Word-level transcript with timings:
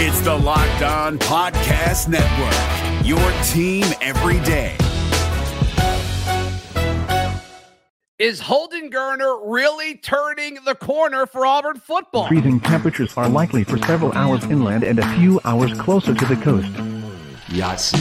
It's 0.00 0.20
the 0.20 0.32
Locked 0.32 0.82
On 0.82 1.18
Podcast 1.18 2.06
Network, 2.06 3.04
your 3.04 3.18
team 3.42 3.84
every 4.00 4.38
day. 4.46 4.76
Is 8.20 8.38
Holden 8.38 8.92
Geriner 8.92 9.40
really 9.44 9.96
turning 9.96 10.58
the 10.64 10.76
corner 10.76 11.26
for 11.26 11.44
Auburn 11.44 11.80
football? 11.80 12.28
Freezing 12.28 12.60
temperatures 12.60 13.12
are 13.16 13.28
likely 13.28 13.64
for 13.64 13.76
several 13.78 14.12
hours 14.12 14.44
inland 14.44 14.84
and 14.84 15.00
a 15.00 15.14
few 15.16 15.40
hours 15.44 15.76
closer 15.80 16.14
to 16.14 16.26
the 16.26 16.36
coast. 16.36 16.70
Yes. 17.48 17.92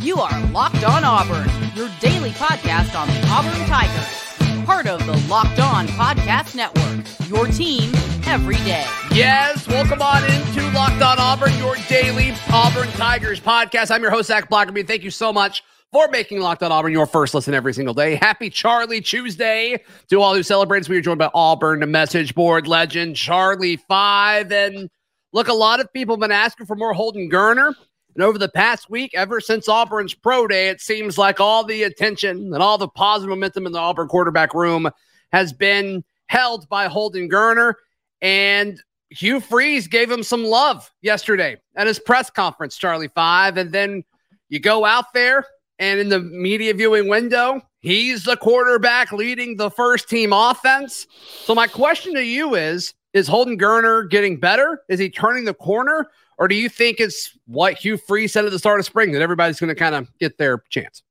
You 0.00 0.20
are 0.20 0.46
Locked 0.52 0.84
On 0.84 1.02
Auburn, 1.02 1.50
your 1.74 1.90
daily 1.98 2.30
podcast 2.30 2.96
on 2.96 3.08
the 3.08 3.26
Auburn 3.26 3.66
Tigers. 3.66 4.27
Part 4.68 4.86
of 4.86 5.06
the 5.06 5.16
Locked 5.30 5.60
On 5.60 5.88
Podcast 5.88 6.54
Network, 6.54 7.06
your 7.26 7.46
team 7.46 7.90
every 8.26 8.56
day. 8.56 8.84
Yes, 9.10 9.66
welcome 9.66 10.02
on 10.02 10.22
into 10.24 10.60
Locked 10.72 11.00
On 11.00 11.18
Auburn, 11.18 11.56
your 11.56 11.76
daily 11.88 12.34
Auburn 12.52 12.88
Tigers 12.90 13.40
podcast. 13.40 13.90
I'm 13.90 14.02
your 14.02 14.10
host, 14.10 14.28
Zac 14.28 14.50
Blackerby. 14.50 14.86
Thank 14.86 15.04
you 15.04 15.10
so 15.10 15.32
much 15.32 15.64
for 15.90 16.08
making 16.08 16.40
Locked 16.40 16.62
On 16.62 16.70
Auburn 16.70 16.92
your 16.92 17.06
first 17.06 17.32
listen 17.32 17.54
every 17.54 17.72
single 17.72 17.94
day. 17.94 18.16
Happy 18.16 18.50
Charlie 18.50 19.00
Tuesday 19.00 19.82
to 20.10 20.20
all 20.20 20.34
who 20.34 20.42
celebrate. 20.42 20.86
We 20.86 20.98
are 20.98 21.00
joined 21.00 21.20
by 21.20 21.30
Auburn 21.32 21.90
message 21.90 22.34
board 22.34 22.66
legend 22.66 23.16
Charlie 23.16 23.78
Five. 23.78 24.52
And 24.52 24.90
look, 25.32 25.48
a 25.48 25.54
lot 25.54 25.80
of 25.80 25.90
people 25.94 26.16
have 26.16 26.20
been 26.20 26.30
asking 26.30 26.66
for 26.66 26.76
more 26.76 26.92
Holden 26.92 27.30
Geriner. 27.30 27.72
And 28.18 28.24
over 28.24 28.36
the 28.36 28.48
past 28.48 28.90
week, 28.90 29.12
ever 29.14 29.40
since 29.40 29.68
Auburn's 29.68 30.12
pro 30.12 30.48
day, 30.48 30.70
it 30.70 30.80
seems 30.80 31.18
like 31.18 31.38
all 31.38 31.62
the 31.62 31.84
attention 31.84 32.52
and 32.52 32.60
all 32.60 32.76
the 32.76 32.88
positive 32.88 33.30
momentum 33.30 33.64
in 33.64 33.70
the 33.70 33.78
Auburn 33.78 34.08
quarterback 34.08 34.54
room 34.54 34.90
has 35.30 35.52
been 35.52 36.02
held 36.26 36.68
by 36.68 36.88
Holden 36.88 37.30
Geriner. 37.30 37.74
And 38.20 38.82
Hugh 39.10 39.38
Freeze 39.38 39.86
gave 39.86 40.10
him 40.10 40.24
some 40.24 40.44
love 40.44 40.90
yesterday 41.00 41.58
at 41.76 41.86
his 41.86 42.00
press 42.00 42.28
conference, 42.28 42.76
Charlie 42.76 43.06
Five. 43.14 43.56
And 43.56 43.70
then 43.70 44.02
you 44.48 44.58
go 44.58 44.84
out 44.84 45.12
there 45.14 45.46
and 45.78 46.00
in 46.00 46.08
the 46.08 46.18
media 46.18 46.74
viewing 46.74 47.06
window, 47.06 47.62
he's 47.78 48.24
the 48.24 48.36
quarterback 48.36 49.12
leading 49.12 49.56
the 49.56 49.70
first 49.70 50.08
team 50.08 50.32
offense. 50.32 51.06
So 51.44 51.54
my 51.54 51.68
question 51.68 52.14
to 52.14 52.24
you 52.24 52.56
is, 52.56 52.94
is 53.12 53.28
Holden 53.28 53.56
Geriner 53.56 54.10
getting 54.10 54.40
better? 54.40 54.82
Is 54.88 54.98
he 54.98 55.08
turning 55.08 55.44
the 55.44 55.54
corner? 55.54 56.08
Or 56.38 56.48
do 56.48 56.54
you 56.54 56.68
think 56.68 57.00
it's 57.00 57.36
what 57.46 57.74
Hugh 57.74 57.96
Freeze 57.96 58.32
said 58.32 58.44
at 58.44 58.52
the 58.52 58.58
start 58.58 58.78
of 58.80 58.86
spring 58.86 59.12
that 59.12 59.22
everybody's 59.22 59.58
going 59.58 59.68
to 59.68 59.74
kind 59.74 59.94
of 59.94 60.08
get 60.18 60.38
their 60.38 60.62
chance? 60.70 61.02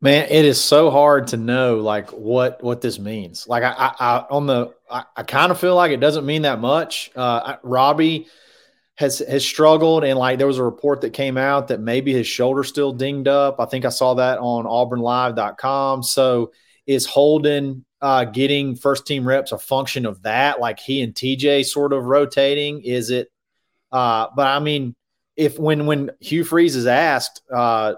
Man, 0.00 0.26
it 0.30 0.44
is 0.44 0.62
so 0.62 0.90
hard 0.90 1.28
to 1.28 1.36
know 1.36 1.76
like 1.76 2.10
what 2.10 2.62
what 2.62 2.80
this 2.80 2.98
means. 2.98 3.46
Like 3.48 3.62
I, 3.62 3.72
I, 3.72 3.94
I 3.98 4.26
on 4.30 4.46
the 4.46 4.74
I, 4.90 5.04
I 5.16 5.22
kind 5.22 5.50
of 5.50 5.58
feel 5.58 5.74
like 5.74 5.92
it 5.92 6.00
doesn't 6.00 6.26
mean 6.26 6.42
that 6.42 6.60
much. 6.60 7.10
Uh, 7.14 7.56
Robby 7.62 8.26
has 8.96 9.20
has 9.20 9.44
struggled 9.44 10.04
and 10.04 10.18
like 10.18 10.38
there 10.38 10.46
was 10.46 10.58
a 10.58 10.64
report 10.64 11.00
that 11.00 11.10
came 11.10 11.36
out 11.36 11.68
that 11.68 11.80
maybe 11.80 12.12
his 12.12 12.26
shoulder 12.26 12.64
still 12.64 12.92
dinged 12.92 13.28
up. 13.28 13.60
I 13.60 13.64
think 13.64 13.84
I 13.84 13.88
saw 13.88 14.14
that 14.14 14.38
on 14.38 14.64
auburnlive.com. 14.64 16.02
So 16.02 16.52
is 16.86 17.06
Holden 17.06 17.84
uh, 18.00 18.26
getting 18.26 18.76
first 18.76 19.06
team 19.06 19.26
reps 19.26 19.52
a 19.52 19.58
function 19.58 20.06
of 20.06 20.22
that? 20.22 20.60
Like 20.60 20.78
he 20.78 21.02
and 21.02 21.14
TJ 21.14 21.64
sort 21.64 21.92
of 21.92 22.04
rotating? 22.04 22.82
Is 22.82 23.10
it 23.10 23.30
uh, 23.94 24.26
but 24.36 24.46
I 24.46 24.58
mean 24.58 24.94
if 25.36 25.58
when 25.58 25.86
when 25.86 26.10
Hugh 26.20 26.44
Freeze 26.44 26.76
is 26.76 26.86
asked 26.86 27.40
uh, 27.52 27.94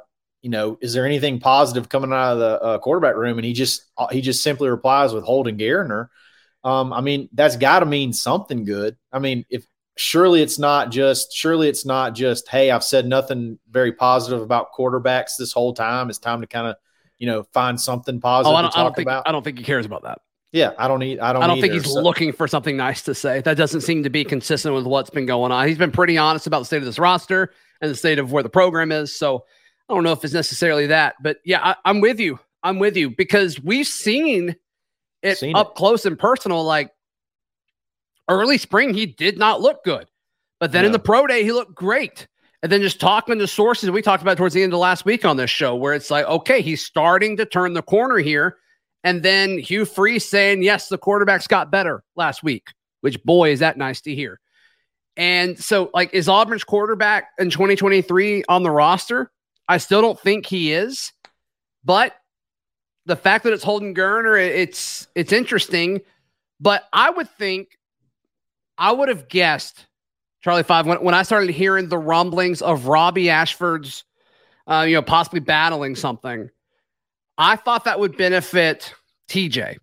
you 0.47 0.51
know, 0.51 0.79
is 0.81 0.93
there 0.93 1.05
anything 1.05 1.41
positive 1.41 1.89
coming 1.89 2.13
out 2.13 2.35
of 2.35 2.39
the 2.39 2.63
uh, 2.63 2.79
quarterback 2.79 3.17
room? 3.17 3.37
And 3.37 3.45
he 3.45 3.53
just 3.53 3.83
he 4.13 4.21
just 4.21 4.45
simply 4.45 4.69
replies 4.69 5.13
with 5.13 5.25
Holden 5.25 5.59
Geriner. 5.59 6.07
Um, 6.63 6.93
I 6.93 7.01
mean, 7.01 7.29
that's 7.33 7.57
got 7.57 7.81
to 7.81 7.87
mean 7.87 8.13
something 8.13 8.65
good. 8.65 8.97
I 9.13 9.19
mean, 9.19 9.45
if 9.51 9.67
surely 9.97 10.43
it's 10.43 10.59
not 10.59 10.93
just 10.93 11.35
surely 11.35 11.69
it's 11.69 11.87
not 11.87 12.15
just 12.15 12.49
hey 12.49 12.71
i've 12.71 12.85
said 12.85 13.07
nothing 13.07 13.59
very 13.71 13.93
positive 13.93 14.43
about 14.43 14.69
quarterbacks 14.79 15.39
this 15.39 15.53
whole 15.53 15.73
time 15.73 16.11
it's 16.11 16.19
time 16.19 16.43
to 16.43 16.47
kind 16.47 16.67
of 16.67 16.77
you 17.19 17.27
know 17.27 17.43
find 17.55 17.81
something 17.81 18.21
positive 18.21 18.53
oh, 18.53 18.57
I, 18.57 18.61
don't, 18.61 18.77
I 18.77 18.83
don't 18.83 18.95
think, 18.95 19.07
about 19.07 19.27
i 19.27 19.33
don't 19.33 19.43
think 19.43 19.57
he 19.57 19.65
cares 19.65 19.87
about 19.87 20.03
that 20.03 20.19
yeah 20.53 20.73
i 20.79 20.89
don't 20.89 21.01
need 21.01 21.19
i 21.21 21.33
don't 21.33 21.43
i 21.43 21.47
don't 21.47 21.59
either, 21.59 21.69
think 21.69 21.75
he's 21.75 21.93
so. 21.93 22.01
looking 22.01 22.33
for 22.33 22.47
something 22.47 22.77
nice 22.77 23.03
to 23.03 23.15
say 23.15 23.41
that 23.41 23.57
doesn't 23.57 23.81
seem 23.81 24.03
to 24.03 24.11
be 24.11 24.25
consistent 24.25 24.75
with 24.75 24.87
what's 24.87 25.11
been 25.11 25.27
going 25.27 25.53
on 25.53 25.67
he's 25.67 25.79
been 25.79 25.93
pretty 25.93 26.17
honest 26.17 26.47
about 26.47 26.61
the 26.61 26.65
state 26.65 26.79
of 26.79 26.85
this 26.85 26.99
roster 26.99 27.53
and 27.81 27.91
the 27.91 27.95
state 27.95 28.19
of 28.19 28.33
where 28.33 28.43
the 28.43 28.49
program 28.49 28.93
is 28.93 29.15
so 29.15 29.45
i 29.89 29.95
don't 29.95 30.05
know 30.05 30.13
if 30.13 30.25
it's 30.25 30.35
necessarily 30.35 30.87
that 30.87 31.15
but 31.23 31.39
yeah 31.45 31.75
I, 31.85 31.91
am 31.91 32.01
with 32.01 32.21
you 32.21 32.39
i'm 32.63 32.79
with 32.79 32.97
you 32.97 33.11
because 33.11 33.61
we've 33.61 33.87
seen 33.87 34.57
it 35.23 35.39
seen 35.39 35.57
up 35.57 35.71
it. 35.71 35.75
close 35.75 36.07
and 36.07 36.19
personal 36.19 36.65
like 36.65 36.91
early 38.29 38.59
spring, 38.59 38.95
he 38.95 39.07
did 39.07 39.39
not 39.39 39.61
look 39.61 39.85
good. 39.85 40.09
But 40.59 40.73
then 40.73 40.83
no. 40.83 40.87
in 40.87 40.93
the 40.93 40.99
pro 40.99 41.27
day, 41.27 41.45
he 41.45 41.53
looked 41.53 41.75
great. 41.75 42.27
And 42.63 42.73
then 42.73 42.81
just 42.81 43.01
talking 43.01 43.39
to 43.39 43.47
sources 43.47 43.91
we 43.91 44.03
talked 44.03 44.23
about 44.23 44.39
towards 44.39 44.55
the 44.55 44.63
end 44.63 44.73
of 44.73 44.79
last 44.79 45.05
week 45.05 45.25
on 45.25 45.37
this 45.37 45.51
show, 45.51 45.77
where 45.77 45.93
it's 45.93 46.11
like, 46.11 46.27
okay, 46.27 46.63
he's 46.63 46.85
starting 46.85 47.37
to 47.37 47.45
turn 47.45 47.75
the 47.75 47.83
corner 47.83 48.19
here. 48.19 48.57
And 49.07 49.23
then 49.23 49.59
Hugh 49.59 49.85
Freeze 49.85 50.29
saying, 50.29 50.65
yes, 50.65 50.89
the 50.89 50.99
quarterbacks 50.99 51.47
got 51.47 51.71
better 51.71 52.03
last 52.17 52.43
week, 52.43 52.73
which 53.03 53.23
boy, 53.23 53.53
is 53.53 53.61
that 53.61 53.79
nice 53.79 54.01
to 54.01 54.13
hear. 54.13 54.41
And 55.17 55.57
so, 55.57 55.91
like, 55.95 56.13
is 56.13 56.29
Auburn's 56.29 56.65
quarterback 56.65 57.29
in 57.39 57.49
2023 57.49 58.43
on 58.49 58.65
the 58.65 58.71
roster? 58.73 59.31
I 59.69 59.79
still 59.79 60.03
don't 60.03 60.19
think 60.19 60.45
he 60.45 60.73
is. 60.73 61.13
But 61.85 62.17
the 63.05 63.15
fact 63.15 63.45
that 63.45 63.53
it's 63.53 63.63
Holden 63.63 63.95
Geriner, 63.95 64.45
it's 64.45 65.07
it's 65.15 65.33
interesting. 65.33 66.01
But 66.59 66.83
I 66.93 67.11
would 67.11 67.31
think 67.31 67.79
I 68.77 68.91
would 68.91 69.09
have 69.09 69.29
guessed, 69.29 69.87
Charlie 70.43 70.65
Five, 70.65 70.85
when, 70.85 70.99
when 70.99 71.15
I 71.15 71.23
started 71.23 71.51
hearing 71.51 71.89
the 71.89 71.97
rumblings 71.97 72.61
of 72.61 72.89
Robby 72.89 73.31
Ashford's, 73.31 74.03
uh, 74.67 74.85
you 74.89 74.95
know, 74.97 75.03
possibly 75.03 75.39
battling 75.39 75.95
something, 75.95 76.51
I 77.39 77.57
thought 77.57 77.85
that 77.85 78.01
would 78.01 78.17
benefit 78.17 78.95
TJ. 79.29 79.77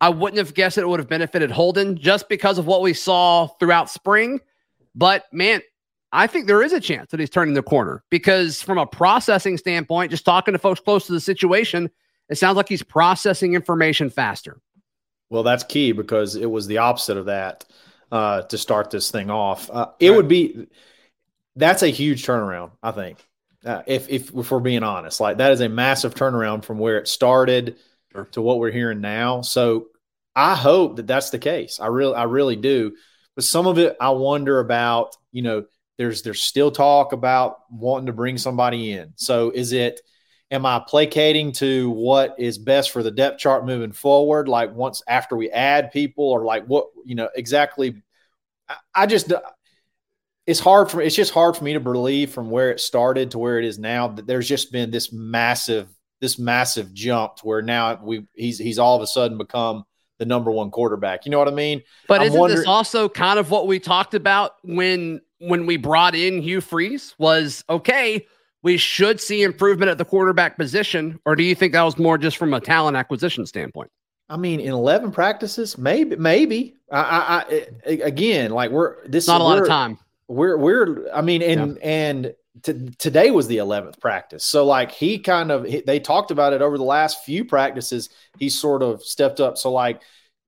I 0.00 0.08
wouldn't 0.08 0.38
have 0.38 0.54
guessed 0.54 0.78
it 0.78 0.88
would 0.88 1.00
have 1.00 1.08
benefited 1.08 1.50
Holden 1.50 1.96
just 1.96 2.28
because 2.28 2.58
of 2.58 2.66
what 2.66 2.80
we 2.80 2.94
saw 2.94 3.48
throughout 3.58 3.90
spring. 3.90 4.40
But 4.94 5.24
man, 5.32 5.60
I 6.12 6.26
think 6.26 6.46
there 6.46 6.62
is 6.62 6.72
a 6.72 6.80
chance 6.80 7.10
that 7.10 7.20
he's 7.20 7.30
turning 7.30 7.54
the 7.54 7.62
corner 7.62 8.02
because, 8.10 8.62
from 8.62 8.78
a 8.78 8.86
processing 8.86 9.58
standpoint, 9.58 10.10
just 10.10 10.24
talking 10.24 10.52
to 10.52 10.58
folks 10.58 10.80
close 10.80 11.06
to 11.06 11.12
the 11.12 11.20
situation, 11.20 11.90
it 12.28 12.36
sounds 12.36 12.56
like 12.56 12.68
he's 12.68 12.82
processing 12.82 13.54
information 13.54 14.10
faster. 14.10 14.60
Well, 15.28 15.42
that's 15.42 15.62
key 15.62 15.92
because 15.92 16.34
it 16.34 16.50
was 16.50 16.66
the 16.66 16.78
opposite 16.78 17.16
of 17.16 17.26
that 17.26 17.64
uh, 18.10 18.42
to 18.42 18.58
start 18.58 18.90
this 18.90 19.10
thing 19.10 19.30
off. 19.30 19.70
Uh, 19.70 19.88
it 20.00 20.10
right. 20.10 20.16
would 20.16 20.28
be 20.28 20.66
that's 21.56 21.82
a 21.82 21.88
huge 21.88 22.24
turnaround, 22.24 22.72
I 22.82 22.90
think. 22.90 23.24
Uh, 23.64 23.82
if, 23.86 24.08
if 24.08 24.34
if 24.34 24.50
we're 24.50 24.60
being 24.60 24.82
honest, 24.82 25.20
like 25.20 25.38
that 25.38 25.52
is 25.52 25.60
a 25.60 25.68
massive 25.68 26.14
turnaround 26.14 26.64
from 26.64 26.78
where 26.78 26.98
it 26.98 27.08
started 27.08 27.76
sure. 28.12 28.24
to 28.32 28.40
what 28.40 28.58
we're 28.58 28.70
hearing 28.70 29.00
now. 29.00 29.42
So 29.42 29.88
I 30.34 30.54
hope 30.54 30.96
that 30.96 31.06
that's 31.06 31.30
the 31.30 31.38
case. 31.38 31.78
I 31.80 31.88
really 31.88 32.14
I 32.14 32.24
really 32.24 32.56
do. 32.56 32.96
But 33.34 33.44
some 33.44 33.66
of 33.66 33.78
it 33.78 33.96
I 34.00 34.10
wonder 34.10 34.60
about. 34.60 35.16
You 35.32 35.42
know, 35.42 35.64
there's 35.98 36.22
there's 36.22 36.42
still 36.42 36.70
talk 36.70 37.12
about 37.12 37.58
wanting 37.70 38.06
to 38.06 38.12
bring 38.12 38.38
somebody 38.38 38.92
in. 38.92 39.12
So 39.16 39.50
is 39.50 39.72
it? 39.72 40.00
am 40.50 40.66
I 40.66 40.82
placating 40.86 41.52
to 41.52 41.90
what 41.90 42.34
is 42.38 42.58
best 42.58 42.90
for 42.90 43.02
the 43.02 43.10
depth 43.10 43.38
chart 43.38 43.64
moving 43.64 43.92
forward? 43.92 44.48
Like 44.48 44.74
once 44.74 45.02
after 45.06 45.36
we 45.36 45.50
add 45.50 45.92
people, 45.92 46.24
or 46.24 46.44
like 46.44 46.66
what 46.66 46.88
you 47.04 47.14
know 47.14 47.28
exactly? 47.34 48.02
I, 48.68 48.76
I 48.94 49.06
just 49.06 49.32
it's 50.46 50.60
hard 50.60 50.90
for 50.90 51.00
it's 51.00 51.14
just 51.14 51.32
hard 51.32 51.56
for 51.56 51.64
me 51.64 51.74
to 51.74 51.80
believe 51.80 52.30
from 52.30 52.50
where 52.50 52.70
it 52.70 52.80
started 52.80 53.30
to 53.32 53.38
where 53.38 53.58
it 53.58 53.64
is 53.64 53.78
now 53.78 54.08
that 54.08 54.26
there's 54.26 54.48
just 54.48 54.72
been 54.72 54.90
this 54.90 55.12
massive 55.12 55.88
this 56.20 56.38
massive 56.38 56.92
jump 56.92 57.36
to 57.36 57.42
where 57.46 57.62
now 57.62 57.98
we 58.02 58.26
he's 58.34 58.58
he's 58.58 58.78
all 58.78 58.96
of 58.96 59.02
a 59.02 59.06
sudden 59.06 59.38
become 59.38 59.84
the 60.18 60.26
number 60.26 60.50
one 60.50 60.70
quarterback. 60.70 61.24
You 61.24 61.30
know 61.30 61.38
what 61.38 61.48
I 61.48 61.52
mean? 61.52 61.82
But 62.06 62.20
I'm 62.20 62.28
isn't 62.28 62.48
this 62.48 62.66
also 62.66 63.08
kind 63.08 63.38
of 63.38 63.50
what 63.50 63.66
we 63.66 63.78
talked 63.78 64.14
about 64.14 64.56
when 64.62 65.20
when 65.38 65.66
we 65.66 65.76
brought 65.76 66.14
in 66.14 66.42
Hugh 66.42 66.60
Freeze? 66.60 67.14
Was 67.18 67.64
okay 67.68 68.26
we 68.62 68.76
should 68.76 69.20
see 69.20 69.42
improvement 69.42 69.90
at 69.90 69.98
the 69.98 70.04
quarterback 70.04 70.56
position, 70.56 71.18
or 71.24 71.34
do 71.34 71.42
you 71.42 71.54
think 71.54 71.72
that 71.72 71.82
was 71.82 71.98
more 71.98 72.18
just 72.18 72.36
from 72.36 72.52
a 72.52 72.60
talent 72.60 72.96
acquisition 72.96 73.46
standpoint? 73.46 73.90
I 74.28 74.36
mean, 74.36 74.60
in 74.60 74.72
eleven 74.72 75.10
practices, 75.10 75.76
maybe, 75.78 76.16
maybe. 76.16 76.76
I, 76.92 77.00
I, 77.00 77.66
I 77.86 77.90
again, 77.90 78.50
like 78.50 78.70
we're 78.70 79.06
this 79.08 79.26
not 79.26 79.40
a 79.40 79.44
lot 79.44 79.58
of 79.58 79.66
time. 79.66 79.98
We're 80.30 80.56
we're. 80.56 81.12
I 81.12 81.22
mean, 81.22 81.42
and 81.42 81.76
yeah. 81.76 81.88
and 81.88 82.34
t- 82.62 82.90
today 82.98 83.30
was 83.30 83.48
the 83.48 83.58
eleventh 83.58 84.00
practice, 84.00 84.44
so 84.44 84.64
like 84.64 84.92
he 84.92 85.18
kind 85.18 85.50
of 85.50 85.64
he, 85.64 85.80
they 85.80 85.98
talked 85.98 86.30
about 86.30 86.52
it 86.52 86.62
over 86.62 86.78
the 86.78 86.84
last 86.84 87.24
few 87.24 87.44
practices. 87.44 88.10
He 88.38 88.48
sort 88.48 88.82
of 88.82 89.02
stepped 89.02 89.40
up. 89.40 89.58
So 89.58 89.72
like 89.72 90.00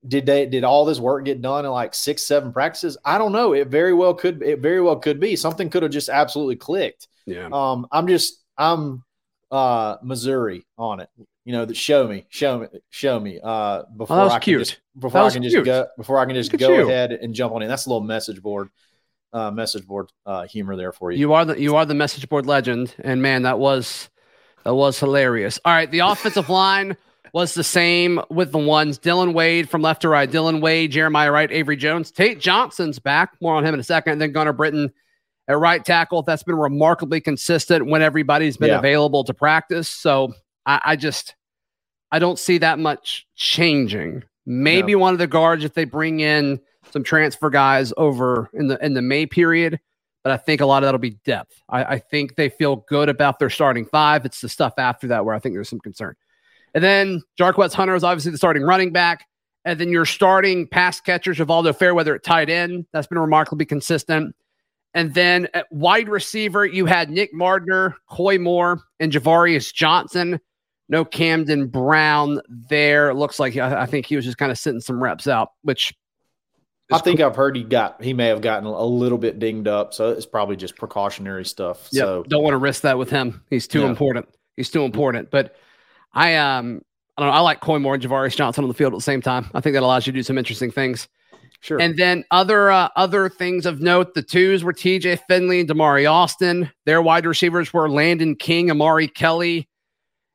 did 0.07 0.27
they 0.27 0.47
did 0.47 0.65
all 0.65 0.85
this 0.85 0.99
work 0.99 1.25
get 1.25 1.41
done 1.43 1.65
in 1.65 1.71
like 1.71 1.95
six 1.95 2.25
seven 2.25 2.53
practices 2.53 2.97
i 3.05 3.19
don't 3.19 3.33
know 3.33 3.53
it 3.53 3.69
very 3.69 3.95
well 3.95 4.15
could 4.15 4.43
it 4.43 4.61
very 4.61 4.81
well 4.81 4.97
could 4.97 5.21
be 5.21 5.37
something 5.37 5.71
could 5.71 5.83
have 5.83 5.93
just 5.93 6.09
absolutely 6.09 6.57
clicked 6.57 7.09
yeah 7.27 7.49
um 7.53 7.87
i'm 7.93 8.07
just 8.09 8.43
i'm 8.59 9.05
uh 9.51 9.97
missouri 10.03 10.67
on 10.77 11.01
it 11.01 11.09
you 11.45 11.53
know 11.53 11.65
that 11.65 11.77
show 11.77 12.07
me 12.07 12.27
show 12.31 12.59
me 12.59 12.67
show 12.91 13.21
me 13.21 13.39
uh 13.43 13.83
before 13.97 14.19
oh, 14.19 14.27
i 14.27 14.31
can 14.31 14.41
cute. 14.41 14.59
just 14.61 14.81
before 14.99 15.23
i 15.23 15.31
can 15.31 15.43
just 15.43 15.65
go 15.65 15.87
before 15.97 16.19
i 16.19 16.25
can 16.25 16.35
just 16.35 16.57
go 16.57 16.75
you. 16.75 16.83
ahead 16.83 17.13
and 17.13 17.35
jump 17.35 17.55
on 17.55 17.63
it 17.63 17.69
that's 17.69 17.87
a 17.87 17.89
little 17.89 18.03
message 18.03 18.43
board 18.43 18.71
uh, 19.33 19.51
message 19.51 19.87
board 19.87 20.11
uh, 20.27 20.43
humor 20.47 20.77
there 20.77 20.93
for 20.93 21.11
you. 21.11 21.19
You 21.19 21.33
are 21.33 21.45
the 21.45 21.61
you 21.61 21.77
are 21.77 21.87
the 21.87 21.95
message 21.95 22.29
board 22.29 22.47
legend, 22.47 22.95
and 23.01 23.23
man, 23.23 23.43
that 23.43 23.59
was 23.59 24.09
that 24.65 24.75
was 24.75 24.99
hilarious. 24.99 25.59
All 25.65 25.73
right, 25.73 25.91
the 25.91 25.99
offensive 26.11 26.49
line 26.49 26.97
was 27.33 27.55
the 27.55 27.65
same 27.65 28.21
with 28.29 28.53
the 28.53 28.59
ones 28.59 28.99
Dillon 28.99 29.33
Wade 29.33 29.69
from 29.71 29.81
left 29.81 30.03
to 30.03 30.09
right, 30.09 30.31
Dillon 30.31 30.61
Wade, 30.61 30.91
Jeremiah 30.93 31.33
Wright, 31.33 31.51
Avery 31.51 31.77
Jones, 31.77 32.11
Tate 32.11 32.41
Johnson's 32.41 32.99
back. 32.99 33.31
More 33.41 33.55
on 33.55 33.65
him 33.65 33.73
in 33.75 33.81
a 33.81 33.85
second. 33.85 34.13
And 34.15 34.21
then 34.21 34.33
Gunner 34.33 34.53
Britton 34.53 34.93
at 35.49 35.59
right 35.59 35.83
tackle. 35.85 36.23
That's 36.23 36.43
been 36.43 36.57
remarkably 36.57 37.21
consistent 37.21 37.87
when 37.87 38.03
everybody's 38.03 38.57
been 38.59 38.69
Yeah. 38.69 38.79
available 38.79 39.25
to 39.25 39.33
practice. 39.35 39.89
So 39.89 40.35
I, 40.67 40.81
I 40.85 40.97
just 40.97 41.35
I 42.11 42.19
don't 42.19 42.39
see 42.39 42.59
that 42.59 42.79
much 42.79 43.27
changing. 43.35 44.25
Maybe 44.45 44.95
one 44.95 45.15
of 45.15 45.19
the 45.19 45.27
guards 45.27 45.65
if 45.65 45.73
they 45.73 45.85
bring 45.85 46.21
in 46.21 46.61
some 46.91 47.05
transfer 47.05 47.51
guys 47.51 47.93
over 47.97 48.51
in 48.55 48.69
the 48.69 48.85
in 48.85 48.95
the 48.95 49.03
May 49.03 49.27
period, 49.27 49.81
but 50.25 50.33
I 50.33 50.37
think 50.37 50.61
a 50.61 50.67
lot 50.67 50.83
of 50.83 50.87
that'll 50.87 50.99
be 50.99 51.19
depth. 51.25 51.63
I, 51.69 51.85
I 51.85 51.99
think 51.99 52.37
they 52.37 52.49
feel 52.49 52.77
good 52.89 53.09
about 53.09 53.39
their 53.39 53.51
starting 53.51 53.87
five. 53.87 54.25
It's 54.25 54.41
the 54.41 54.49
stuff 54.49 54.75
after 54.79 55.09
that 55.09 55.25
where 55.25 55.35
I 55.35 55.39
think 55.39 55.55
there's 55.55 55.69
some 55.69 55.81
concern. 55.81 56.15
And 56.75 56.83
then 56.83 57.23
Jarquez 57.39 57.75
Hunter 57.75 57.95
is 57.95 58.05
obviously 58.05 58.33
the 58.33 58.39
starting 58.39 58.63
running 58.63 58.93
back. 58.93 59.27
And 59.65 59.79
then 59.79 59.91
your 59.91 60.07
starting 60.07 60.67
pass 60.67 61.01
catchers, 61.01 61.39
Rivaldo 61.39 61.77
Fairweather 61.77 62.17
at 62.17 62.25
tight 62.25 62.51
end. 62.51 62.85
That's 62.93 63.07
been 63.07 63.19
remarkably 63.19 63.65
consistent. 63.65 64.35
And 64.95 65.15
then 65.15 65.49
at 65.55 65.71
wide 65.71 66.09
receiver, 66.09 66.67
you 66.67 66.87
had 66.87 67.11
Nick 67.11 67.33
Mardner, 67.33 67.95
Koy 68.11 68.39
Moore, 68.39 68.81
and 69.01 69.13
Ja'Varrius 69.13 69.73
Johnson. 69.73 70.41
No 70.89 71.05
Camden 71.05 71.69
Brown 71.69 72.41
there. 72.49 73.15
Looks 73.15 73.39
like 73.39 73.57
I 73.57 73.87
think 73.87 74.05
he 74.05 74.17
was 74.17 74.25
just 74.25 74.37
kind 74.37 74.51
of 74.51 74.59
sitting 74.59 74.81
some 74.81 75.03
reps 75.03 75.27
out, 75.29 75.51
which 75.63 75.95
I 76.91 76.99
think 76.99 77.21
I've 77.21 77.37
heard 77.37 77.57
he 77.57 77.63
got 77.65 78.03
he 78.03 78.13
may 78.13 78.27
have 78.29 78.41
gotten 78.43 78.67
a 78.67 78.85
little 78.85 79.19
bit 79.19 79.39
dinged 79.39 79.69
up, 79.69 79.95
so 79.95 80.11
it's 80.11 80.27
probably 80.27 80.57
just 80.57 80.77
precautionary 80.77 81.45
stuff. 81.45 81.89
Yeah, 81.93 82.03
So 82.03 82.25
don't 82.29 82.43
want 82.43 82.53
to 82.55 82.59
risk 82.59 82.83
that 82.83 82.99
with 82.99 83.09
him. 83.11 83.43
He's 83.51 83.67
too 83.67 83.81
No. 83.81 83.87
important. 83.89 84.29
He's 84.57 84.69
too 84.71 84.83
important. 84.83 85.31
But 85.31 85.55
I 86.13 86.37
um 86.37 86.83
I 87.17 87.23
don't 87.23 87.31
know. 87.31 87.37
I 87.37 87.41
like 87.41 87.61
Koy 87.61 87.79
Moore 87.79 87.95
and 87.95 88.03
Ja'Varrius 88.03 88.37
Johnson 88.37 88.65
on 88.65 88.69
the 88.69 88.75
field 88.75 88.93
at 88.93 88.97
the 88.97 89.03
same 89.03 89.23
time. 89.23 89.49
I 89.55 89.61
think 89.61 89.75
that 89.75 89.83
allows 89.83 90.07
you 90.07 90.13
to 90.13 90.19
do 90.19 90.23
some 90.23 90.37
interesting 90.39 90.71
things. 90.71 91.09
sure. 91.61 91.81
And 91.81 91.97
then 91.97 92.25
other 92.31 92.71
uh, 92.71 92.89
other 92.97 93.29
things 93.31 93.65
of 93.65 93.81
note: 93.81 94.13
the 94.15 94.23
twos 94.23 94.63
were 94.65 94.73
T.J. 94.75 95.17
Finley 95.29 95.61
and 95.61 95.69
Damari 95.69 96.11
Alston. 96.11 96.71
Their 96.85 97.01
wide 97.01 97.25
receivers 97.25 97.73
were 97.73 97.89
Landon 97.89 98.35
King, 98.37 98.71
Omari 98.71 99.09
Kelly, 99.09 99.69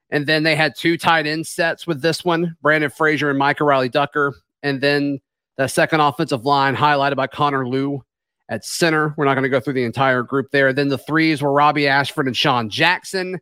and 0.09 0.25
then 0.25 0.41
they 0.43 0.55
had 0.55 0.75
two 0.75 0.97
tight 0.97 1.27
end 1.27 1.45
sets 1.45 1.85
with 1.85 2.01
this 2.01 2.23
one: 2.25 2.55
Brandon 2.61 2.89
Frazier 2.89 3.29
and 3.29 3.37
Micah 3.37 3.63
Riley 3.63 3.89
Ducker. 3.89 4.33
And 4.63 4.81
then 4.81 5.19
the 5.57 5.67
second 5.67 5.99
offensive 5.99 6.45
line 6.45 6.75
highlighted 6.75 7.15
by 7.15 7.27
Connor 7.27 7.67
Lew 7.67 8.03
at 8.49 8.63
center. 8.63 9.13
We're 9.17 9.25
not 9.25 9.33
going 9.33 9.43
to 9.43 9.49
go 9.49 9.59
through 9.59 9.73
the 9.73 9.83
entire 9.83 10.23
group 10.23 10.51
there. 10.51 10.71
Then 10.71 10.87
the 10.87 10.97
threes 10.97 11.41
were 11.41 11.51
Robby 11.51 11.87
Ashford 11.87 12.27
and 12.27 12.37
Sean 12.37 12.69
Jackson. 12.69 13.39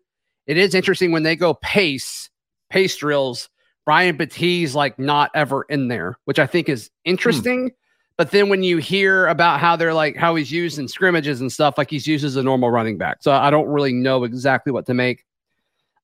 It 0.47 0.57
is 0.57 0.73
interesting 0.73 1.11
when 1.11 1.23
they 1.23 1.35
go 1.35 1.55
pace 1.55 2.29
pace 2.69 2.95
drills. 2.97 3.49
Brian 3.85 4.17
Batiste 4.17 4.73
like 4.73 4.97
not 4.97 5.29
ever 5.35 5.63
in 5.69 5.89
there, 5.89 6.17
which 6.25 6.39
I 6.39 6.47
think 6.47 6.69
is 6.69 6.89
interesting. 7.03 7.69
Hmm. 7.69 7.75
But 8.17 8.31
then 8.31 8.49
when 8.49 8.63
you 8.63 8.77
hear 8.77 9.27
about 9.27 9.59
how 9.59 9.75
they're 9.75 9.93
like 9.93 10.15
how 10.15 10.35
he's 10.35 10.51
used 10.51 10.79
in 10.79 10.87
scrimmages 10.87 11.41
and 11.41 11.51
stuff, 11.51 11.77
like 11.77 11.89
he's 11.89 12.07
used 12.07 12.25
as 12.25 12.35
a 12.35 12.43
normal 12.43 12.71
running 12.71 12.97
back. 12.97 13.17
So 13.21 13.31
I 13.31 13.49
don't 13.49 13.67
really 13.67 13.93
know 13.93 14.23
exactly 14.23 14.71
what 14.71 14.85
to 14.87 14.93
make 14.93 15.25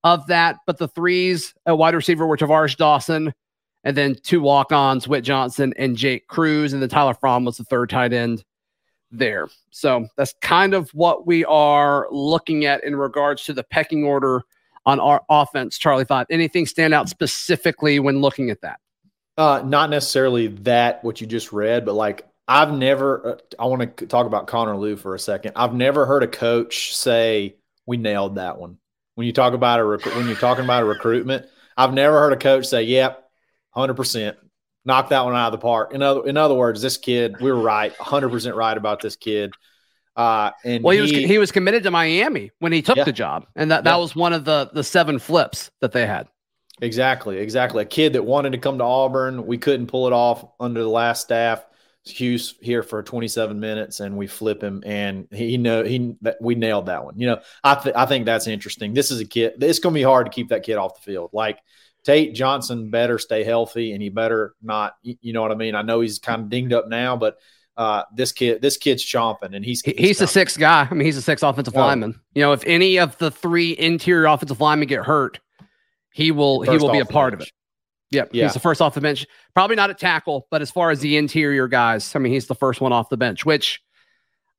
of 0.04 0.28
that. 0.28 0.58
But 0.68 0.78
the 0.78 0.90
threes, 0.90 1.54
a 1.66 1.76
wide 1.76 1.96
receiver 1.96 2.28
were 2.28 2.38
Tar'Varish 2.38 2.76
Dawson, 2.78 3.34
and 3.84 3.98
then 3.98 4.16
two 4.16 4.42
walk-ons, 4.42 5.08
Whit 5.08 5.22
Johnson 5.22 5.74
and 5.78 5.96
Jake 5.96 6.28
Cruz, 6.28 6.74
and 6.74 6.82
then 6.82 6.90
Tyler 6.90 7.14
Fromm 7.14 7.46
was 7.46 7.58
the 7.58 7.64
third 7.64 7.90
tight 7.90 8.14
end 8.14 8.44
there. 9.12 9.50
So 9.72 10.08
that's 10.18 10.34
kind 10.42 10.74
of 10.74 10.90
what 10.92 11.28
we 11.28 11.44
are 11.46 12.08
looking 12.12 12.66
at 12.66 12.84
in 12.84 12.96
regards 12.96 13.44
to 13.46 13.54
the 13.54 13.64
pecking 13.64 14.04
order 14.04 14.44
on 14.86 15.00
our 15.00 15.22
offense, 15.30 15.78
Charlie 15.78 16.06
Five. 16.06 16.28
Anything 16.30 16.66
stand 16.66 16.94
out 16.94 17.10
specifically 17.10 18.00
when 18.00 18.22
looking 18.22 18.50
at 18.50 18.62
that? 18.62 18.80
Uh, 19.38 19.62
not 19.66 19.90
necessarily 19.90 20.48
that 20.48 21.04
what 21.04 21.22
you 21.22 21.28
just 21.28 21.52
read, 21.52 21.86
but 21.86 21.94
like 21.94 22.28
I've 22.48 22.74
never. 22.74 23.28
Uh, 23.28 23.38
I 23.60 23.66
want 23.66 23.98
to 23.98 24.08
talk 24.08 24.26
about 24.26 24.48
Connor 24.48 24.78
Lew 24.78 24.98
for 24.98 25.16
a 25.16 25.20
second. 25.20 25.54
I've 25.56 25.74
never 25.74 26.06
heard 26.06 26.24
a 26.24 26.28
coach 26.28 26.96
say 26.96 27.56
we 27.86 27.98
nailed 27.98 28.36
that 28.36 28.58
one. 28.58 28.78
When 29.16 29.28
you 29.28 29.34
talk 29.34 29.54
about 29.54 29.80
a 29.80 29.84
rec- 29.84 30.06
when 30.06 30.28
you're 30.28 30.36
talking 30.36 30.64
about 30.64 30.84
a 30.84 30.86
recruitment, 30.86 31.46
I've 31.78 31.94
never 31.94 32.20
heard 32.20 32.34
a 32.34 32.38
coach 32.38 32.66
say, 32.66 32.84
"Yep, 32.84 33.21
hundred 33.72 33.96
percent, 33.96 34.38
knock 34.86 35.10
that 35.10 35.24
one 35.26 35.36
out 35.36 35.48
of 35.48 35.60
the 35.60 35.64
park." 35.64 35.94
In 35.94 36.02
other 36.02 36.26
in 36.28 36.38
other 36.38 36.56
words, 36.56 36.82
this 36.82 36.98
kid, 36.98 37.36
we 37.42 37.52
were 37.52 37.60
right, 37.62 37.94
hundred 37.96 38.30
percent 38.30 38.56
right 38.56 38.76
about 38.78 39.02
this 39.02 39.16
kid. 39.16 39.52
Uh, 40.16 40.52
and 40.66 40.84
Well, 40.84 40.94
he, 40.94 41.02
was 41.02 41.12
he 41.12 41.38
was 41.38 41.52
committed 41.52 41.84
to 41.84 41.92
Miami 41.92 42.52
when 42.60 42.72
he 42.74 42.82
took 42.82 42.98
Yeah. 42.98 43.06
the 43.06 43.14
job, 43.14 43.46
and 43.56 43.72
that, 43.72 43.86
that 43.86 43.92
Yeah. 43.92 43.98
was 43.98 44.16
one 44.16 44.34
of 44.34 44.44
the 44.46 44.70
the 44.74 44.84
seven 44.84 45.20
flips 45.20 45.72
that 45.80 45.92
they 45.94 46.06
had. 46.06 46.28
Exactly, 46.82 47.38
exactly. 47.38 47.84
A 47.84 47.86
kid 47.86 48.14
that 48.14 48.26
wanted 48.26 48.52
to 48.54 48.58
come 48.58 48.80
to 48.80 48.84
Auburn, 48.84 49.46
we 49.46 49.58
couldn't 49.58 49.88
pull 49.88 50.08
it 50.08 50.14
off 50.14 50.44
under 50.60 50.82
the 50.82 50.90
last 50.90 51.22
staff. 51.22 51.66
Hughes 52.04 52.56
here 52.60 52.82
for 52.82 53.04
27 53.04 53.60
minutes, 53.60 54.00
and 54.00 54.18
we 54.18 54.26
flip 54.26 54.64
him, 54.64 54.82
and 54.84 55.28
he 55.32 55.58
know 55.58 55.84
he 55.84 56.16
that 56.24 56.38
we 56.42 56.56
nailed 56.56 56.88
that 56.88 57.06
one. 57.06 57.14
You 57.20 57.28
know, 57.28 57.42
I 57.64 57.76
th- 57.76 57.96
I 57.96 58.08
think 58.08 58.26
that's 58.26 58.48
interesting. 58.48 58.94
This 58.96 59.12
is 59.12 59.20
a 59.20 59.26
kid. 59.26 59.62
It's 59.64 59.78
going 59.78 59.94
to 59.94 60.00
be 60.00 60.04
hard 60.04 60.26
to 60.26 60.32
keep 60.32 60.50
that 60.50 60.64
kid 60.64 60.78
off 60.78 60.96
the 60.96 61.02
field. 61.02 61.30
Like 61.32 61.60
Tate 62.04 62.34
Johnson 62.34 62.90
better 62.90 63.18
stay 63.18 63.44
healthy, 63.44 63.94
and 63.94 64.02
he 64.02 64.10
better 64.10 64.56
not. 64.62 64.96
You 65.04 65.34
know 65.34 65.42
what 65.42 65.52
I 65.52 65.56
mean? 65.56 65.76
I 65.76 65.82
know 65.84 66.02
he's 66.02 66.20
kind 66.20 66.42
of 66.42 66.50
dinged 66.50 66.74
up 66.74 66.88
now, 66.88 67.16
but 67.16 67.38
uh, 67.78 68.04
this 68.16 68.32
kid, 68.32 68.62
this 68.62 68.78
kid's 68.78 69.04
chomping, 69.04 69.56
and 69.56 69.64
he's 69.64 69.82
He, 69.82 69.94
he's 69.98 70.18
the 70.20 70.28
sixth 70.28 70.58
guy. 70.60 70.88
I 70.90 70.94
mean, 70.94 71.06
he's 71.06 71.16
the 71.16 71.22
sixth 71.22 71.44
offensive 71.44 71.76
Oh. 71.76 71.80
lineman. 71.80 72.20
You 72.34 72.42
know, 72.42 72.52
if 72.54 72.64
any 72.66 72.98
of 73.00 73.18
the 73.18 73.32
three 73.32 73.78
interior 73.78 74.26
offensive 74.26 74.60
linemen 74.60 74.88
get 74.88 75.04
hurt, 75.06 75.40
he 76.12 76.32
will 76.32 76.62
he 76.62 76.78
will 76.78 76.92
be 76.92 77.00
a 77.00 77.06
part 77.06 77.34
of 77.34 77.42
it. 77.42 77.52
Yep, 78.12 78.32
Yeah. 78.34 78.44
he's 78.44 78.54
the 78.54 78.60
first 78.60 78.82
off 78.82 78.94
the 78.94 79.00
bench. 79.02 79.26
Probably 79.54 79.78
not 79.78 79.90
at 79.90 79.98
tackle, 79.98 80.48
but 80.52 80.62
as 80.62 80.70
far 80.70 80.92
as 80.92 81.00
the 81.00 81.16
interior 81.16 81.68
guys, 81.70 82.14
I 82.14 82.20
mean, 82.20 82.34
he's 82.34 82.48
the 82.48 82.56
first 82.56 82.82
one 82.82 82.92
off 82.92 83.08
the 83.08 83.16
bench. 83.16 83.46
Which, 83.46 83.82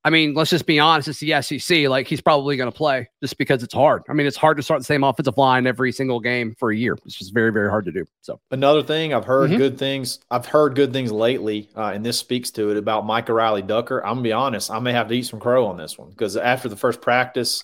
I 0.04 0.10
mean, 0.10 0.34
let's 0.34 0.50
just 0.50 0.66
be 0.66 0.80
honest, 0.80 1.06
it's 1.06 1.20
the 1.20 1.40
SEC. 1.42 1.88
Like 1.88 2.08
he's 2.08 2.20
probably 2.20 2.56
going 2.56 2.70
to 2.70 2.76
play 2.76 3.08
just 3.22 3.38
because 3.38 3.62
it's 3.62 3.72
hard. 3.74 4.02
I 4.08 4.14
mean, 4.14 4.26
it's 4.26 4.36
hard 4.36 4.56
to 4.56 4.62
start 4.62 4.80
the 4.80 4.84
same 4.84 5.04
offensive 5.04 5.38
line 5.38 5.64
every 5.66 5.92
single 5.92 6.18
game 6.18 6.56
for 6.58 6.72
a 6.72 6.76
year. 6.76 6.98
It's 7.04 7.14
just 7.14 7.32
very 7.32 7.52
very 7.52 7.70
hard 7.70 7.84
to 7.84 7.92
do. 7.92 8.04
So 8.20 8.40
Another 8.50 8.82
thing 8.82 9.14
I've 9.14 9.24
heard 9.24 9.50
Mhm. 9.50 9.56
good 9.58 9.78
things. 9.78 10.18
I've 10.28 10.46
heard 10.46 10.74
good 10.74 10.92
things 10.92 11.12
lately, 11.12 11.68
uh, 11.76 11.92
and 11.94 12.04
this 12.04 12.18
speaks 12.18 12.50
to 12.52 12.70
it 12.70 12.76
about 12.76 13.06
Micah 13.06 13.32
Riley 13.32 13.62
Ducker. 13.62 14.00
I'm 14.04 14.14
gonna 14.14 14.22
be 14.22 14.32
honest. 14.32 14.70
I 14.72 14.80
may 14.80 14.92
have 14.92 15.06
to 15.08 15.14
eat 15.14 15.26
some 15.26 15.38
crow 15.38 15.66
on 15.66 15.76
this 15.76 15.96
one 15.96 16.10
because 16.10 16.36
after 16.36 16.68
the 16.68 16.76
first 16.76 17.00
practice, 17.00 17.62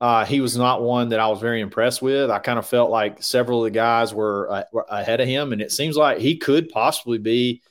uh, 0.00 0.24
he 0.24 0.40
was 0.40 0.56
not 0.56 0.82
one 0.82 1.10
that 1.10 1.20
I 1.20 1.28
was 1.28 1.40
very 1.40 1.60
impressed 1.60 2.02
with. 2.02 2.30
I 2.30 2.40
kind 2.40 2.58
of 2.58 2.66
felt 2.66 2.90
like 2.90 3.22
several 3.22 3.60
of 3.60 3.72
the 3.72 3.78
guys 3.78 4.12
were, 4.12 4.50
uh, 4.50 4.64
were 4.72 4.86
ahead 4.90 5.20
of 5.20 5.28
him, 5.28 5.52
and 5.52 5.62
it 5.62 5.70
seems 5.70 5.96
like 5.96 6.18
he 6.18 6.36
could 6.36 6.68
possibly 6.68 7.18
be, 7.18 7.62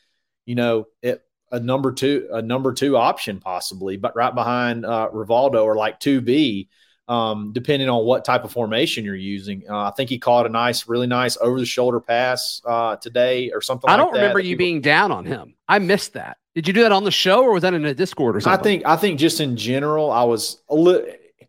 you 0.45 0.55
know, 0.55 0.85
it, 1.01 1.21
a 1.51 1.59
number 1.59 1.91
two, 1.91 2.27
a 2.31 2.41
number 2.41 2.73
two 2.73 2.97
option 2.97 3.39
possibly, 3.39 3.97
but 3.97 4.15
right 4.15 4.33
behind 4.33 4.85
uh, 4.85 5.09
Rivaldo 5.13 5.63
or 5.63 5.75
like 5.75 5.99
two 5.99 6.21
B 6.21 6.69
um, 7.07 7.51
depending 7.53 7.89
on 7.89 8.05
what 8.05 8.25
type 8.25 8.43
of 8.43 8.51
formation 8.51 9.05
you're 9.05 9.15
using. 9.15 9.63
Uh, 9.69 9.83
I 9.83 9.91
think 9.91 10.09
he 10.09 10.17
caught 10.17 10.45
a 10.45 10.49
nice, 10.49 10.87
really 10.87 11.07
nice 11.07 11.37
over 11.39 11.59
the 11.59 11.65
shoulder 11.65 11.99
pass 11.99 12.61
uh, 12.65 12.95
today 12.95 13.51
or 13.51 13.61
something. 13.61 13.89
I 13.89 13.97
don't 13.97 14.13
remember 14.13 14.41
that 14.41 14.47
you 14.47 14.57
being 14.57 14.81
down 14.81 15.11
on 15.11 15.25
him. 15.25 15.55
I 15.67 15.79
missed 15.79 16.13
that. 16.13 16.37
Did 16.55 16.67
you 16.67 16.73
do 16.73 16.83
that 16.83 16.91
on 16.91 17.03
the 17.03 17.11
show 17.11 17.43
or 17.43 17.51
was 17.51 17.61
that 17.63 17.73
in 17.73 17.85
a 17.85 17.93
Discord 17.93 18.37
or 18.37 18.41
something? 18.41 18.59
I 18.59 18.63
think 18.63 18.85
I 18.85 18.95
think 18.95 19.19
just 19.19 19.39
in 19.39 19.57
general, 19.57 20.11
I 20.11 20.23
was 20.23 20.61
a 20.69 20.75
little. 20.75 21.05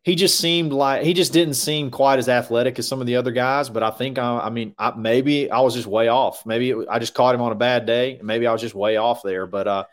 He 0.06 0.14
just 0.14 0.38
seemed 0.38 0.72
like 0.72 1.02
he 1.02 1.14
just 1.14 1.32
didn't 1.32 1.54
seem 1.54 1.90
quite 1.90 2.20
as 2.20 2.28
athletic 2.28 2.78
as 2.78 2.86
some 2.86 3.00
of 3.00 3.08
the 3.08 3.16
other 3.16 3.32
guys. 3.32 3.68
But 3.68 3.82
I 3.82 3.90
think 3.90 4.20
I, 4.20 4.38
I 4.38 4.50
mean, 4.50 4.72
I, 4.78 4.92
maybe 4.96 5.50
I 5.50 5.58
was 5.58 5.74
just 5.74 5.88
way 5.88 6.06
off. 6.06 6.46
Maybe 6.46 6.70
it, 6.70 6.86
I 6.88 7.00
just 7.00 7.12
caught 7.12 7.34
him 7.34 7.42
on 7.42 7.50
a 7.50 7.56
bad 7.56 7.86
day. 7.86 8.20
Maybe 8.22 8.46
I 8.46 8.52
was 8.52 8.60
just 8.60 8.76
way 8.76 8.98
off 8.98 9.24
there. 9.24 9.48
But 9.48 9.66
uh, 9.66 9.84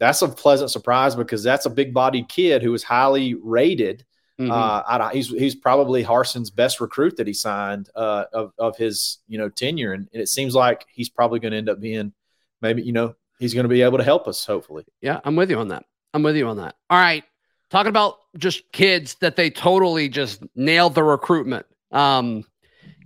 that's 0.00 0.22
a 0.22 0.28
pleasant 0.28 0.70
surprise 0.70 1.14
because 1.14 1.42
that's 1.42 1.66
a 1.66 1.70
big 1.70 1.92
bodied 1.92 2.30
kid 2.30 2.62
who 2.62 2.72
was 2.72 2.82
highly 2.82 3.34
rated. 3.34 4.06
Mhm. 4.40 4.50
Uh, 4.50 4.82
I, 4.86 5.12
he's 5.12 5.28
he's 5.28 5.54
probably 5.54 6.02
Harsin's 6.02 6.50
best 6.50 6.80
recruit 6.80 7.18
that 7.18 7.26
he 7.26 7.34
signed 7.34 7.90
uh, 7.94 8.24
of 8.32 8.52
of 8.58 8.78
his 8.78 9.18
you 9.28 9.36
know 9.36 9.50
tenure, 9.50 9.92
and, 9.92 10.08
and 10.14 10.22
it 10.22 10.30
seems 10.30 10.54
like 10.54 10.86
he's 10.88 11.10
probably 11.10 11.40
going 11.40 11.52
to 11.52 11.58
end 11.58 11.68
up 11.68 11.78
being 11.78 12.14
maybe 12.62 12.80
you 12.80 12.92
know 12.94 13.14
he's 13.38 13.52
going 13.52 13.64
to 13.64 13.68
be 13.68 13.82
able 13.82 13.98
to 13.98 14.04
help 14.04 14.28
us 14.28 14.46
hopefully. 14.46 14.86
Yeah, 15.02 15.20
I'm 15.24 15.36
with 15.36 15.50
you 15.50 15.58
on 15.58 15.68
that. 15.68 15.84
I'm 16.14 16.22
with 16.22 16.36
you 16.36 16.48
on 16.48 16.56
that. 16.56 16.74
All 16.88 16.98
right. 16.98 17.22
Talking 17.70 17.90
about 17.90 18.16
just 18.38 18.70
kids 18.72 19.16
that 19.20 19.36
they 19.36 19.50
totally 19.50 20.08
just 20.08 20.42
nailed 20.54 20.94
the 20.94 21.02
recruitment. 21.02 21.66
Um, 21.92 22.44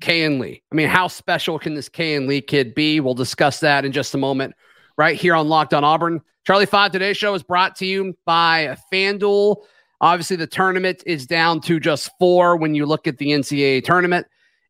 Kayin 0.00 0.40
Lee. 0.40 0.62
I 0.70 0.74
mean, 0.74 0.88
how 0.88 1.08
special 1.08 1.58
can 1.58 1.74
this 1.74 1.88
Kayin 1.88 2.26
Lee 2.26 2.40
kid 2.40 2.74
be? 2.74 3.00
We'll 3.00 3.14
discuss 3.14 3.60
that 3.60 3.84
in 3.84 3.92
just 3.92 4.14
a 4.14 4.18
moment, 4.18 4.54
right 4.98 5.16
here 5.16 5.34
on 5.34 5.48
Locked 5.48 5.72
on 5.72 5.84
Auburn. 5.84 6.20
Charlie 6.44 6.66
Five 6.66 6.90
today's 6.90 7.16
show 7.16 7.34
is 7.34 7.42
brought 7.42 7.76
to 7.76 7.86
you 7.86 8.16
by 8.26 8.76
FanDuel. 8.92 9.56
Obviously, 10.00 10.36
the 10.36 10.48
tournament 10.48 11.02
is 11.06 11.26
down 11.26 11.60
to 11.60 11.78
just 11.78 12.10
four 12.18 12.56
when 12.56 12.74
you 12.74 12.84
look 12.84 13.06
at 13.06 13.18
the 13.18 13.28
NCAA 13.28 13.84
tournament. 13.84 14.26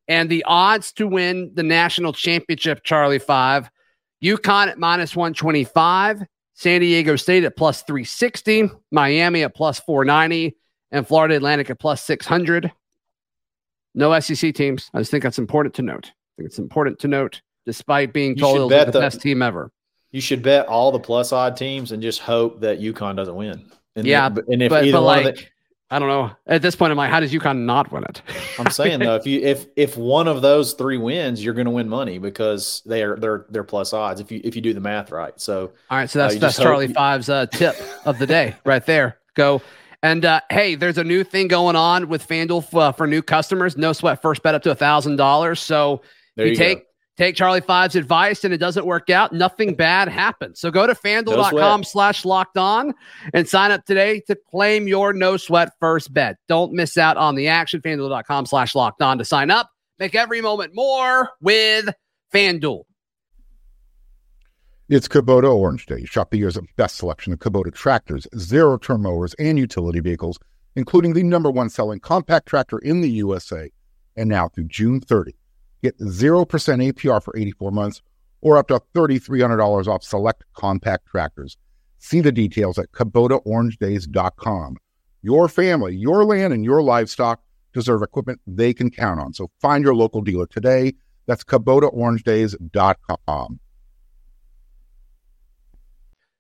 And 0.07 0.29
the 0.29 0.45
odds 0.45 0.93
to 0.95 1.07
win 1.07 1.51
the 1.55 1.63
national 1.63 2.13
championship, 2.13 2.85
Charlie 2.85 3.19
Five, 3.19 3.71
UConn 4.23 4.69
at 4.69 4.79
minus 4.79 5.17
125, 5.17 6.23
San 6.55 6.81
Diego 6.81 7.17
State 7.17 7.45
at 7.45 7.57
plus 7.57 7.83
360, 7.83 8.71
Miami 8.91 9.43
at 9.43 9.55
plus 9.55 9.81
490, 9.81 10.57
and 10.91 11.07
Florida 11.07 11.37
Atlantic 11.37 11.71
at 11.71 11.79
plus 11.79 12.03
600. 12.05 12.73
No 13.95 14.19
SEC 14.21 14.55
teams. 14.55 14.91
I 14.95 14.99
just 15.01 15.11
think 15.11 15.23
that's 15.23 15.39
important 15.39 15.75
to 15.75 15.83
note. 15.83 16.07
I 16.07 16.33
think 16.37 16.47
it's 16.49 16.59
important 16.59 16.99
to 17.01 17.09
note, 17.09 17.43
despite 17.67 18.13
being 18.13 18.37
told 18.37 18.57
should 18.57 18.61
it 18.61 18.65
was 18.65 18.71
bet 18.71 18.87
the 18.87 18.93
the- 18.93 19.01
best 19.01 19.21
team 19.21 19.43
ever. 19.43 19.71
You 20.11 20.21
should 20.21 20.43
bet 20.43 20.67
all 20.67 20.93
the 20.93 20.99
plus 21.01 21.33
odd 21.33 21.57
teams 21.57 21.91
and 21.93 22.03
just 22.03 22.21
hope 22.21 22.61
that 22.61 22.81
UConn 22.81 23.17
doesn't 23.17 23.35
win. 23.35 23.65
And 23.97 24.07
Yeah, 24.07 24.29
then- 24.29 24.45
and 24.49 24.63
if 24.63 24.69
but, 24.71 24.85
either 24.85 24.93
but 24.99 25.03
one 25.03 25.25
like, 25.25 25.27
of 25.27 25.37
the, 25.41 25.47
I 25.93 25.99
don't 25.99 26.09
know. 26.09 26.31
At 26.47 26.63
this 26.63 26.75
point, 26.75 26.91
I'm 26.91 26.97
like, 26.97 27.11
how 27.11 27.21
does 27.21 27.35
UConn 27.35 27.67
not 27.67 27.93
win 27.93 28.05
it? 28.05 28.23
I'm 28.59 28.71
saying 28.71 29.01
though, 29.01 29.15
if 29.15 29.27
you 29.27 29.41
if 29.43 29.67
if 29.77 29.95
one 29.95 30.27
of 30.27 30.41
those 30.41 30.73
three 30.73 30.97
wins, 30.97 31.45
you're 31.45 31.53
going 31.53 31.67
to 31.67 31.71
win 31.71 31.87
money 31.87 32.19
because 32.19 32.81
they 32.87 33.03
are 33.03 33.17
they're 33.17 33.45
they're 33.51 33.63
plus 33.63 33.93
odds 33.93 34.19
if 34.19 34.33
you 34.33 34.41
if 34.43 34.57
you 34.57 34.63
do 34.63 34.73
the 34.73 34.81
math 34.81 35.11
right. 35.11 35.39
So 35.39 35.73
All 35.91 35.99
right, 35.99 36.09
so 36.09 36.19
that's 36.19 36.33
you 36.33 36.41
that's 36.41 36.57
hope 36.57 36.65
Charlie 36.65 36.89
Five's 36.89 37.29
uh, 37.29 37.45
tip 37.45 37.77
of 38.07 38.19
the 38.19 38.27
day 38.27 38.57
right 38.65 38.85
there. 38.87 39.19
Go 39.35 39.61
and 40.03 40.25
uh, 40.25 40.41
hey, 40.51 40.77
there's 40.77 40.97
a 40.97 41.05
new 41.05 41.25
thing 41.25 41.47
going 41.47 41.77
on 41.77 42.09
with 42.09 42.27
FanDuel 42.27 42.63
f- 42.63 42.75
uh, 42.75 42.93
for 42.93 43.07
new 43.07 43.21
customers. 43.21 43.77
No 43.77 43.93
sweat, 43.93 44.23
first 44.23 44.43
bet 44.43 44.55
up 44.55 44.63
to 44.63 44.71
a 44.71 44.75
thousand 44.75 45.17
dollars. 45.17 45.61
So 45.61 46.01
there 46.37 46.47
you, 46.47 46.53
you, 46.53 46.57
take 46.57 46.79
go. 46.79 46.85
Take 47.17 47.37
Charlie 47.37 47.61
Five's 47.61 47.97
advice 47.97 48.45
and 48.45 48.53
it 48.53 48.59
doesn't 48.59 48.87
work 48.87 49.11
out, 49.11 49.33
nothing 49.33 49.75
bad 49.75 50.09
happens. 50.09 50.61
So 50.61 50.71
go 50.71 50.87
to 50.87 50.95
fanduel.com 50.95 51.85
slash 51.85 52.25
locked 52.25 52.57
on 52.57 52.95
and 53.35 53.49
sign 53.49 53.71
up 53.71 53.85
today 53.85 54.21
to 54.27 54.37
claim 54.51 54.89
your 54.89 55.13
no 55.13 55.37
sweat 55.37 55.73
first 55.81 56.13
bet. 56.13 56.37
Don't 56.49 56.73
miss 56.73 56.97
out 56.97 57.17
on 57.17 57.35
the 57.35 57.49
action. 57.49 57.81
Fanduel.com 57.81 58.47
slash 58.47 58.75
locked 58.75 59.03
on 59.03 59.19
to 59.19 59.25
sign 59.25 59.51
up. 59.51 59.71
Make 59.99 60.15
every 60.15 60.41
moment 60.41 60.75
more 60.75 61.31
with 61.41 61.89
FanDuel. 62.33 62.85
It's 64.89 65.09
Kubota 65.09 65.55
Orange 65.55 65.87
Day. 65.87 66.05
Shop 66.05 66.31
the 66.31 66.39
year's 66.39 66.59
best 66.77 66.97
selection 66.97 67.33
of 67.33 67.39
Kubota 67.39 67.73
tractors, 67.73 68.27
zero 68.37 68.77
turn 68.77 69.03
mowers, 69.03 69.33
and 69.39 69.59
utility 69.59 70.01
vehicles, 70.01 70.39
including 70.77 71.15
the 71.15 71.23
number 71.23 71.51
one 71.51 71.71
selling 71.71 72.01
compact 72.01 72.47
tractor 72.47 72.79
in 72.79 73.01
the 73.01 73.09
USA. 73.11 73.71
And 74.17 74.29
now 74.29 74.49
through 74.49 74.65
June 74.65 75.01
30, 75.01 75.35
get 75.83 75.99
0% 75.99 76.47
APR 76.47 77.23
for 77.23 77.37
84 77.37 77.71
months 77.71 78.03
or 78.41 78.57
up 78.59 78.69
to 78.69 78.81
$3,300 78.95 79.87
off 79.87 80.03
select 80.03 80.45
compact 80.55 81.07
tractors. 81.07 81.59
See 81.99 82.21
the 82.21 82.33
details 82.33 82.79
at 82.79 82.91
KubotaOrangeDays.com. 82.93 84.77
Your 85.23 85.49
family, 85.49 85.95
your 85.95 86.25
land, 86.25 86.53
and 86.53 86.65
your 86.65 86.83
livestock 86.83 87.41
deserve 87.73 88.03
equipment 88.03 88.41
they 88.47 88.75
can 88.75 88.91
count 88.91 89.21
on. 89.21 89.33
So 89.33 89.51
find 89.61 89.85
your 89.85 89.95
local 89.95 90.21
dealer 90.21 90.47
today. 90.47 90.95
That's 91.27 91.45
KubotaOrangeDays.com. 91.45 93.61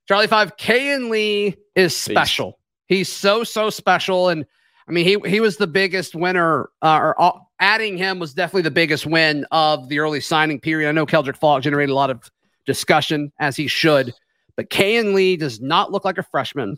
Charlie 0.08 0.26
Five, 0.26 0.56
Kayin 0.56 1.10
Lee 1.10 1.54
is 1.76 1.96
special. 1.96 2.58
He's 2.86 3.08
so 3.08 3.44
so 3.44 3.70
special, 3.70 4.28
and 4.28 4.44
I 4.88 4.92
mean 4.92 5.06
he 5.06 5.16
he 5.30 5.38
was 5.40 5.58
the 5.58 5.68
biggest 5.68 6.16
winner. 6.16 6.70
Uh, 6.82 6.98
or 6.98 7.22
uh, 7.22 7.38
adding 7.62 7.96
him 7.96 8.18
was 8.18 8.34
definitely 8.34 8.62
the 8.62 8.70
biggest 8.70 9.06
win 9.06 9.46
of 9.52 9.88
the 9.88 10.00
early 10.00 10.20
signing 10.20 10.60
period. 10.60 10.88
I 10.88 10.92
know 10.92 11.06
Keldric 11.06 11.36
Faulk 11.36 11.62
generated 11.62 11.90
a 11.90 11.94
lot 11.94 12.10
of 12.10 12.30
discussion 12.66 13.32
as 13.38 13.56
he 13.56 13.68
should, 13.68 14.12
but 14.56 14.68
Kayin 14.68 15.14
Lee 15.14 15.36
does 15.36 15.60
not 15.60 15.90
look 15.92 16.04
like 16.04 16.18
a 16.18 16.22
freshman, 16.22 16.76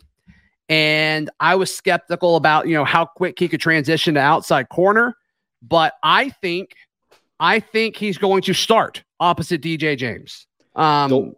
and 0.69 1.29
I 1.39 1.55
was 1.55 1.75
skeptical 1.75 2.35
about 2.37 2.67
you 2.67 2.75
know 2.75 2.85
how 2.85 3.05
quick 3.05 3.37
he 3.37 3.47
could 3.47 3.59
transition 3.59 4.13
to 4.13 4.19
outside 4.21 4.69
corner, 4.69 5.15
but 5.61 5.93
I 6.03 6.29
think 6.29 6.71
I 7.39 7.59
think 7.59 7.97
he's 7.97 8.17
going 8.17 8.43
to 8.43 8.53
start 8.53 9.03
opposite 9.19 9.61
DJ 9.61 9.97
James. 9.97 10.47
Um, 10.75 11.33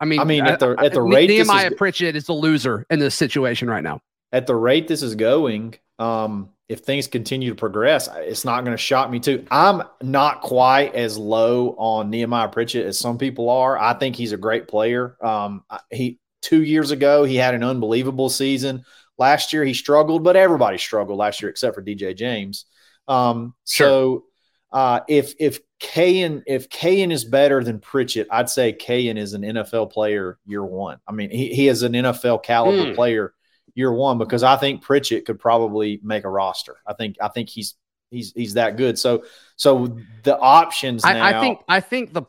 I 0.00 0.04
mean, 0.04 0.20
I 0.20 0.24
mean, 0.24 0.44
at 0.46 0.60
the- 0.60 0.76
at 0.78 0.92
the 0.92 1.02
Ne- 1.02 1.14
rate 1.14 1.26
this 1.28 1.40
is 1.42 1.48
Nehemiah 1.48 1.70
Pritchett 1.72 2.16
is 2.16 2.26
the 2.26 2.32
loser 2.32 2.84
in 2.90 2.98
this 2.98 3.14
situation 3.14 3.68
right 3.68 3.82
now. 3.84 4.00
at 4.32 4.46
the 4.46 4.54
rate 4.54 4.88
this 4.88 5.02
is 5.02 5.14
going, 5.14 5.74
um, 5.98 6.50
if 6.68 6.80
things 6.80 7.06
continue 7.06 7.50
to 7.50 7.54
progress, 7.54 8.08
it's 8.14 8.44
not 8.44 8.64
going 8.64 8.76
to 8.76 8.82
shock 8.82 9.10
me 9.10 9.20
too. 9.20 9.46
I'm 9.50 9.82
not 10.02 10.42
quite 10.42 10.94
as 10.94 11.16
low 11.16 11.70
on 11.78 12.10
Nehemiah 12.10 12.48
Pritchett 12.48 12.86
as 12.86 12.98
some 12.98 13.18
people 13.18 13.48
are. 13.50 13.78
I 13.78 13.94
think 13.94 14.16
he's 14.16 14.32
a 14.32 14.36
great 14.36 14.66
player. 14.68 15.16
Um, 15.24 15.62
he 15.90 16.18
two 16.42 16.62
years 16.62 16.90
ago 16.90 17.24
he 17.24 17.36
had 17.36 17.54
an 17.54 17.62
unbelievable 17.62 18.28
season. 18.28 18.84
Last 19.18 19.52
year 19.52 19.64
he 19.64 19.74
struggled, 19.74 20.24
but 20.24 20.36
everybody 20.36 20.76
struggled 20.78 21.18
last 21.18 21.40
year 21.40 21.50
except 21.50 21.74
for 21.74 21.82
DJ 21.82 22.14
James. 22.16 22.66
Um, 23.08 23.54
so 23.64 24.24
uh, 24.72 25.00
if 25.08 25.34
if 25.38 25.60
Kayin 25.80 26.42
if 26.46 26.68
Kayin 26.68 27.12
is 27.12 27.24
better 27.24 27.62
than 27.62 27.78
Pritchett, 27.78 28.26
I'd 28.30 28.50
say 28.50 28.72
Kayin 28.72 29.16
is 29.16 29.32
an 29.34 29.42
NFL 29.42 29.92
player 29.92 30.38
year 30.44 30.64
one. 30.64 30.98
I 31.06 31.12
mean, 31.12 31.30
he, 31.30 31.54
he 31.54 31.68
is 31.68 31.82
an 31.82 31.92
NFL 31.92 32.42
caliber 32.42 32.88
Hmm. 32.88 32.94
player 32.94 33.32
year 33.74 33.92
one 33.92 34.18
because 34.18 34.42
I 34.42 34.56
think 34.56 34.82
Pritchett 34.82 35.26
could 35.26 35.38
probably 35.38 36.00
make 36.02 36.24
a 36.24 36.30
roster. 36.30 36.76
I 36.86 36.94
think 36.94 37.16
I 37.20 37.28
think 37.28 37.48
he's 37.48 37.74
he's 38.10 38.32
he's 38.32 38.54
that 38.54 38.76
good. 38.76 38.98
So 38.98 39.24
so 39.56 39.96
the 40.22 40.38
options 40.38 41.04
now, 41.04 41.10
I, 41.10 41.36
I 41.36 41.40
think 41.40 41.60
I 41.68 41.80
think 41.80 42.12
the 42.12 42.22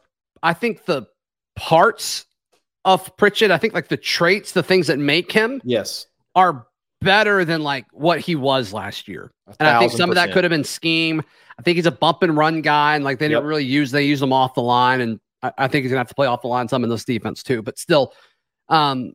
I 0.44 0.54
think 0.54 0.86
the 0.86 1.08
parts 1.56 2.26
of 2.86 3.16
Pritchett, 3.18 3.52
I 3.52 3.58
think 3.58 3.74
like 3.74 3.90
the 3.90 3.98
traits, 3.98 4.52
the 4.52 4.64
things 4.64 4.88
that 4.88 5.00
make 5.00 5.32
him 5.32 5.62
yes, 5.64 6.08
are 6.36 6.68
better 7.02 7.46
than 7.46 7.62
like 7.62 7.86
what 7.92 8.20
he 8.20 8.36
was 8.36 8.74
last 8.74 9.08
year. 9.08 9.32
And 9.60 9.68
I 9.68 9.80
think 9.80 9.92
some 9.92 10.10
of 10.10 10.16
that 10.16 10.32
could 10.32 10.44
have 10.44 10.52
been 10.52 10.64
scheme. 10.64 11.22
I 11.60 11.64
think 11.64 11.76
he's 11.76 11.86
a 11.86 11.92
bump 11.92 12.24
and 12.24 12.38
run 12.38 12.62
guy, 12.62 12.96
and 12.96 13.04
like 13.04 13.20
they 13.20 13.28
didn't 13.28 13.46
really 13.46 13.66
use 13.66 13.92
they 13.92 14.06
use 14.06 14.22
him 14.22 14.32
off 14.34 14.54
the 14.54 14.62
line, 14.62 15.02
and 15.02 15.20
I, 15.42 15.52
I 15.58 15.68
think 15.68 15.84
he's 15.84 15.92
gonna 15.92 16.00
have 16.00 16.10
to 16.10 16.16
play 16.16 16.28
off 16.28 16.42
the 16.42 16.48
line 16.48 16.68
some 16.68 16.84
in 16.84 16.90
this 16.90 17.04
defense 17.04 17.44
too. 17.44 17.62
But 17.62 17.78
still, 17.78 18.14
um, 18.70 19.14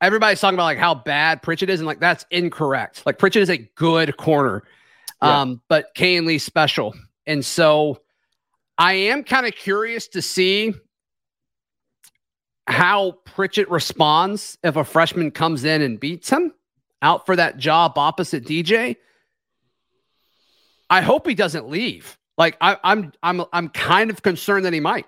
everybody's 0.00 0.40
talking 0.40 0.54
about 0.56 0.64
like 0.64 0.78
how 0.78 0.94
bad 0.94 1.42
Pritchett 1.42 1.70
is, 1.70 1.80
and 1.80 1.86
like 1.86 2.00
that's 2.00 2.24
incorrect. 2.30 3.02
Like 3.06 3.18
Pritchett 3.18 3.42
is 3.42 3.50
a 3.50 3.58
good 3.58 4.16
corner, 4.16 4.62
Yeah. 5.22 5.40
um, 5.42 5.60
but 5.68 5.94
Kayin 5.94 6.26
Lee's 6.26 6.44
special, 6.44 6.94
and 7.26 7.44
so 7.44 8.00
I 8.78 8.92
am 8.94 9.24
kind 9.24 9.46
of 9.46 9.54
curious 9.54 10.08
to 10.08 10.22
see 10.22 10.74
how 12.66 13.12
Pritchett 13.24 13.70
responds 13.70 14.58
if 14.64 14.76
a 14.76 14.84
freshman 14.84 15.30
comes 15.30 15.64
in 15.64 15.82
and 15.82 16.00
beats 16.00 16.28
him 16.30 16.52
out 17.00 17.24
for 17.26 17.36
that 17.36 17.58
job 17.58 17.96
opposite 17.96 18.44
DJ. 18.44 18.96
I 20.90 21.00
hope 21.00 21.26
he 21.26 21.34
doesn't 21.34 21.68
leave. 21.68 22.18
Like 22.36 22.56
I, 22.60 22.76
I'm, 22.82 23.12
I'm, 23.22 23.44
I'm 23.52 23.68
kind 23.68 24.10
of 24.10 24.22
concerned 24.22 24.64
that 24.66 24.72
he 24.72 24.80
might. 24.80 25.06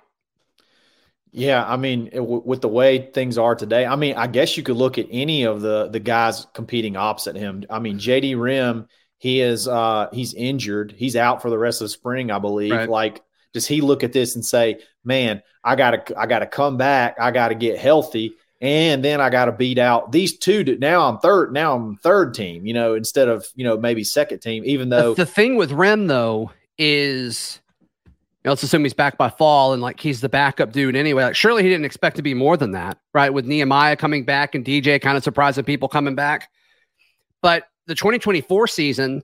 Yeah, 1.33 1.65
I 1.67 1.77
mean, 1.77 2.09
it- 2.13 2.17
w- 2.19 2.43
with 2.45 2.61
the 2.61 2.69
way 2.69 3.11
things 3.13 3.39
are 3.39 3.55
today, 3.55 3.85
I 3.87 3.97
mean, 3.97 4.15
I 4.17 4.27
guess 4.27 4.57
you 4.57 4.63
could 4.63 4.77
look 4.77 4.99
at 4.99 5.07
any 5.11 5.45
of 5.45 5.61
the 5.61 5.89
the 5.89 6.01
guys 6.01 6.47
competing 6.55 6.97
opposite 6.97 7.37
him. 7.37 7.65
I 7.71 7.79
mean, 7.79 7.99
JD 7.99 8.35
Rhym, 8.37 8.87
he 9.19 9.41
is 9.41 9.67
uh 9.69 10.09
he's 10.13 10.35
injured. 10.35 10.95
He's 10.97 11.17
out 11.17 11.43
for 11.43 11.51
the 11.51 11.59
rest 11.59 11.81
of 11.81 11.87
the 11.87 11.91
spring, 11.91 12.31
I 12.31 12.39
believe. 12.39 12.73
Right. 12.73 12.89
Like, 12.89 13.23
does 13.53 13.67
he 13.67 13.81
look 13.81 14.05
at 14.05 14.13
this 14.13 14.35
and 14.35 14.45
say, 14.45 14.79
"Man, 15.05 15.43
I 15.65 15.75
gotta 15.77 16.03
I 16.19 16.27
gotta 16.27 16.47
come 16.47 16.77
back. 16.77 17.17
I 17.21 17.31
gotta 17.31 17.55
get 17.55 17.79
healthy." 17.79 18.35
And 18.61 19.05
then 19.05 19.21
I 19.21 19.31
got 19.31 19.45
to 19.45 19.53
beat 19.53 19.79
out 19.79 20.11
these 20.11 20.37
two. 20.37 20.65
To, 20.65 20.77
now 20.79 21.09
I'm 21.09 21.19
third. 21.21 21.53
Now 21.53 21.77
I'm 21.77 21.97
third 21.99 22.35
team. 22.35 22.67
You 22.67 22.75
know, 22.75 22.95
instead 22.95 23.29
of 23.29 23.47
you 23.55 23.63
know 23.65 23.77
maybe 23.77 24.03
second 24.03 24.41
team. 24.41 24.65
Even 24.67 24.89
though 24.89 25.15
the 25.15 25.27
thing 25.27 25.55
with 25.55 25.71
Rhym 25.71 26.09
though 26.09 26.51
is, 26.77 27.61
you 27.61 27.68
know, 28.45 28.53
let's 28.53 28.63
assume 28.63 28.85
he's 28.85 28.95
back 28.95 29.19
by 29.19 29.29
fall 29.29 29.73
and 29.73 29.83
like 29.83 29.99
he's 30.01 30.21
the 30.21 30.29
backup 30.29 30.73
dude 30.73 30.97
anyway. 30.97 31.25
Like 31.25 31.37
surely 31.37 31.63
he 31.63 31.69
didn't 31.69 31.85
expect 31.85 32.17
to 32.17 32.23
be 32.23 32.35
more 32.35 32.57
than 32.57 32.73
that, 32.73 32.99
right? 33.13 33.33
With 33.33 33.47
Nehemiah 33.47 33.97
coming 33.97 34.25
back 34.25 34.55
and 34.55 34.65
DJ 34.65 35.01
kind 35.01 35.17
of 35.17 35.25
surprising 35.25 35.65
people 35.65 35.89
coming 35.89 36.15
back. 36.15 36.49
But 37.43 37.65
the 37.87 37.95
2024 37.95 38.67
season, 38.69 39.23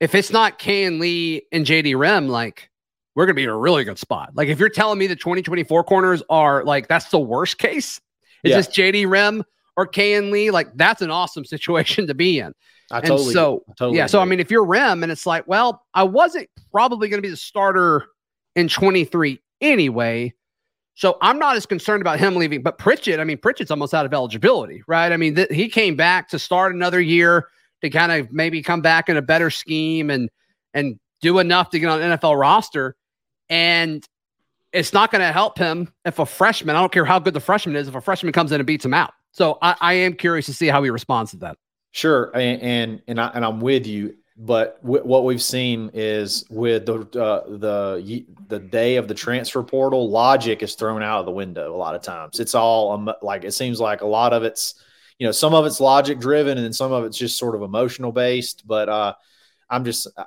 if 0.00 0.14
it's 0.14 0.30
not 0.30 0.58
Kayin 0.58 1.00
Lee 1.00 1.42
and 1.52 1.64
JD 1.64 1.94
Rhym, 1.94 2.28
like 2.28 2.70
we're 3.14 3.26
gonna 3.26 3.34
be 3.34 3.44
in 3.44 3.48
a 3.48 3.56
really 3.56 3.84
good 3.84 3.98
spot. 3.98 4.30
Like 4.34 4.48
if 4.48 4.58
you're 4.60 4.68
telling 4.68 4.98
me 4.98 5.06
the 5.06 5.16
2024 5.16 5.84
corners 5.84 6.22
are 6.28 6.64
like 6.64 6.86
that's 6.88 7.08
the 7.08 7.18
worst 7.18 7.58
case, 7.58 8.00
is 8.44 8.50
Yeah. 8.50 8.56
this 8.58 8.68
JD 8.68 9.06
Rhym 9.06 9.42
or 9.76 9.86
Kayin 9.86 10.30
Lee? 10.30 10.50
Like 10.50 10.68
that's 10.76 11.02
an 11.02 11.10
awesome 11.10 11.44
situation 11.46 12.06
to 12.06 12.14
be 12.14 12.40
in. 12.40 12.52
I 12.90 12.98
and 12.98 13.06
totally, 13.06 13.34
so, 13.34 13.64
totally 13.76 13.98
yeah, 13.98 14.06
so 14.06 14.18
I 14.20 14.24
mean, 14.24 14.40
if 14.40 14.50
you're 14.50 14.64
Rhym 14.64 15.02
and 15.02 15.12
it's 15.12 15.26
like, 15.26 15.46
well, 15.46 15.84
I 15.92 16.04
wasn't 16.04 16.48
probably 16.72 17.10
going 17.10 17.18
to 17.18 17.26
be 17.26 17.28
the 17.28 17.36
starter 17.36 18.06
in 18.58 18.68
23 18.68 19.40
anyway. 19.60 20.34
So 20.94 21.16
I'm 21.22 21.38
not 21.38 21.56
as 21.56 21.64
concerned 21.64 22.00
about 22.00 22.18
him 22.18 22.34
leaving. 22.34 22.60
But 22.60 22.76
Pritchett, 22.76 23.20
I 23.20 23.24
mean, 23.24 23.38
Pritchett's 23.38 23.70
almost 23.70 23.94
out 23.94 24.04
of 24.04 24.12
eligibility, 24.12 24.82
right? 24.88 25.12
I 25.12 25.16
mean, 25.16 25.36
th- 25.36 25.50
he 25.50 25.68
came 25.68 25.94
back 25.94 26.28
to 26.30 26.40
start 26.40 26.74
another 26.74 27.00
year 27.00 27.48
to 27.82 27.90
kind 27.90 28.10
of 28.10 28.32
maybe 28.32 28.60
come 28.60 28.80
back 28.80 29.08
in 29.08 29.16
a 29.16 29.22
better 29.22 29.48
scheme 29.48 30.10
and 30.10 30.28
and 30.74 30.98
do 31.22 31.38
enough 31.38 31.70
to 31.70 31.78
get 31.78 31.88
on 31.88 32.00
NFL 32.00 32.38
roster. 32.38 32.96
And 33.48 34.04
it's 34.72 34.92
not 34.92 35.12
going 35.12 35.22
to 35.22 35.32
help 35.32 35.56
him 35.56 35.92
if 36.04 36.18
a 36.18 36.26
freshman, 36.26 36.74
I 36.74 36.80
don't 36.80 36.92
care 36.92 37.04
how 37.04 37.20
good 37.20 37.34
the 37.34 37.40
freshman 37.40 37.76
is, 37.76 37.86
if 37.86 37.94
a 37.94 38.00
freshman 38.00 38.32
comes 38.32 38.50
in 38.50 38.60
and 38.60 38.66
beats 38.66 38.84
him 38.84 38.92
out. 38.92 39.12
So 39.30 39.58
I, 39.62 39.76
I 39.80 39.92
am 39.94 40.14
curious 40.14 40.46
to 40.46 40.52
see 40.52 40.66
how 40.66 40.82
he 40.82 40.90
responds 40.90 41.30
to 41.30 41.36
that. 41.38 41.56
Sure, 41.92 42.32
and 42.34 42.60
and 42.60 43.02
and, 43.06 43.20
I, 43.20 43.28
and 43.28 43.44
I'm 43.44 43.60
with 43.60 43.86
you. 43.86 44.16
But 44.38 44.80
w- 44.82 45.02
what 45.02 45.24
we've 45.24 45.42
seen 45.42 45.90
is 45.94 46.44
with 46.48 46.86
the 46.86 47.00
uh, 47.20 47.44
the 47.58 48.24
the 48.46 48.60
day 48.60 48.96
of 48.96 49.08
the 49.08 49.14
transfer 49.14 49.64
portal, 49.64 50.08
logic 50.08 50.62
is 50.62 50.76
thrown 50.76 51.02
out 51.02 51.20
of 51.20 51.26
the 51.26 51.32
window 51.32 51.74
a 51.74 51.76
lot 51.76 51.96
of 51.96 52.02
times. 52.02 52.38
It's 52.38 52.54
all 52.54 52.92
um, 52.92 53.12
like 53.20 53.42
it 53.42 53.52
seems 53.52 53.80
like 53.80 54.00
a 54.00 54.06
lot 54.06 54.32
of 54.32 54.44
it's 54.44 54.74
you 55.18 55.26
know 55.26 55.32
some 55.32 55.54
of 55.54 55.66
it's 55.66 55.80
logic 55.80 56.20
driven 56.20 56.56
and 56.56 56.74
some 56.74 56.92
of 56.92 57.04
it's 57.04 57.18
just 57.18 57.36
sort 57.36 57.56
of 57.56 57.62
emotional 57.62 58.12
based. 58.12 58.64
But 58.64 58.88
uh, 58.88 59.14
I'm 59.68 59.84
just 59.84 60.06
uh, 60.16 60.24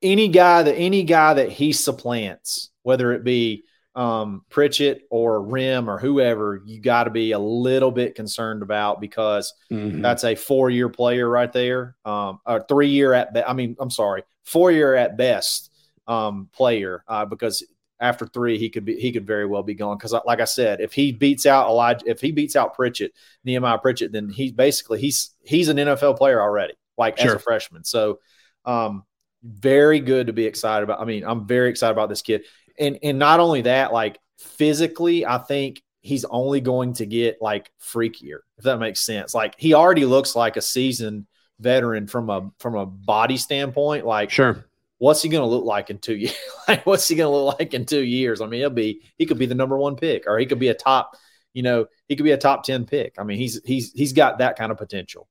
any 0.00 0.28
guy 0.28 0.62
that 0.62 0.74
any 0.74 1.04
guy 1.04 1.34
that 1.34 1.50
he 1.50 1.72
supplants, 1.72 2.70
whether 2.82 3.12
it 3.12 3.24
be 3.24 3.64
um, 3.94 4.44
Pritchett 4.48 5.06
or 5.10 5.40
Rhym 5.40 5.86
or 5.86 5.98
whoever, 5.98 6.62
you 6.64 6.80
got 6.80 7.04
to 7.04 7.10
be 7.10 7.32
a 7.32 7.38
little 7.38 7.90
bit 7.90 8.14
concerned 8.14 8.62
about 8.62 9.00
because 9.00 9.52
mm-hmm. 9.70 10.00
that's 10.00 10.24
a 10.24 10.34
four 10.34 10.70
year 10.70 10.88
player 10.88 11.28
right 11.28 11.52
there, 11.52 11.96
um, 12.04 12.40
or 12.46 12.64
three 12.68 12.88
year 12.88 13.12
at, 13.12 13.34
be- 13.34 13.42
I 13.42 13.52
mean, 13.52 13.76
I'm 13.78 13.90
sorry, 13.90 14.22
four 14.44 14.72
year 14.72 14.94
at 14.94 15.16
best 15.16 15.70
um, 16.06 16.48
player 16.52 17.04
uh, 17.06 17.24
because 17.26 17.64
after 18.00 18.26
three 18.26 18.58
he 18.58 18.68
could 18.68 18.84
be 18.84 18.96
he 18.96 19.12
could 19.12 19.26
very 19.26 19.46
well 19.46 19.62
be 19.62 19.74
gone 19.74 19.96
because 19.96 20.14
like 20.24 20.40
I 20.40 20.44
said, 20.44 20.80
if 20.80 20.92
he 20.92 21.12
beats 21.12 21.46
out 21.46 21.68
Elijah, 21.68 22.08
if 22.08 22.20
he 22.20 22.32
beats 22.32 22.56
out 22.56 22.74
Pritchett, 22.74 23.12
Nehemiah 23.44 23.78
Pritchett, 23.78 24.10
then 24.12 24.28
he's 24.28 24.52
basically 24.52 25.00
he's 25.00 25.30
he's 25.44 25.68
an 25.68 25.76
NFL 25.76 26.16
player 26.16 26.40
already, 26.40 26.74
like 26.96 27.18
sure. 27.18 27.28
as 27.28 27.34
a 27.34 27.38
freshman. 27.38 27.84
So. 27.84 28.20
Um, 28.64 29.04
very 29.44 29.98
good 29.98 30.28
to 30.28 30.32
be 30.32 30.46
excited 30.46 30.84
about. 30.84 31.00
I 31.00 31.04
mean, 31.04 31.24
I'm 31.24 31.48
very 31.48 31.68
excited 31.68 31.90
about 31.90 32.08
this 32.08 32.22
kid 32.22 32.44
and 32.78 32.98
and 33.02 33.18
not 33.18 33.40
only 33.40 33.62
that, 33.62 33.92
like 33.92 34.18
physically, 34.38 35.26
I 35.26 35.38
think 35.38 35.82
he's 36.00 36.24
only 36.24 36.60
going 36.60 36.94
to 36.94 37.06
get 37.06 37.40
like 37.40 37.70
freakier, 37.80 38.40
if 38.58 38.64
that 38.64 38.78
makes 38.78 39.00
sense. 39.00 39.34
Like 39.34 39.54
he 39.58 39.74
already 39.74 40.04
looks 40.04 40.36
like 40.36 40.56
a 40.56 40.62
seasoned 40.62 41.26
veteran 41.60 42.06
from 42.06 42.28
a 42.28 42.50
from 42.58 42.74
a 42.74 42.84
body 42.84 43.36
standpoint. 43.36 44.04
Like 44.04 44.30
sure. 44.30 44.66
What's 44.98 45.20
he 45.20 45.28
going 45.28 45.42
to 45.42 45.48
look 45.48 45.64
like 45.64 45.90
in 45.90 45.98
two 45.98 46.14
years? 46.14 46.36
like, 46.68 46.86
what's 46.86 47.08
he 47.08 47.16
going 47.16 47.32
to 47.32 47.36
look 47.36 47.58
like 47.58 47.74
in 47.74 47.84
two 47.86 48.04
years? 48.04 48.40
I 48.40 48.46
mean, 48.46 48.60
he'll 48.60 48.70
be 48.70 49.02
he 49.16 49.26
could 49.26 49.38
be 49.38 49.46
the 49.46 49.54
number 49.54 49.76
one 49.76 49.96
pick, 49.96 50.24
or 50.28 50.38
he 50.38 50.46
could 50.46 50.60
be 50.60 50.68
a 50.68 50.74
top, 50.74 51.16
you 51.52 51.64
know, 51.64 51.86
he 52.06 52.14
could 52.14 52.22
be 52.22 52.30
a 52.30 52.38
top 52.38 52.62
ten 52.62 52.84
pick. 52.84 53.14
I 53.18 53.24
mean, 53.24 53.38
he's 53.38 53.60
he's 53.64 53.90
he's 53.92 54.12
got 54.12 54.38
that 54.38 54.56
kind 54.56 54.70
of 54.70 54.78
potential. 54.78 55.28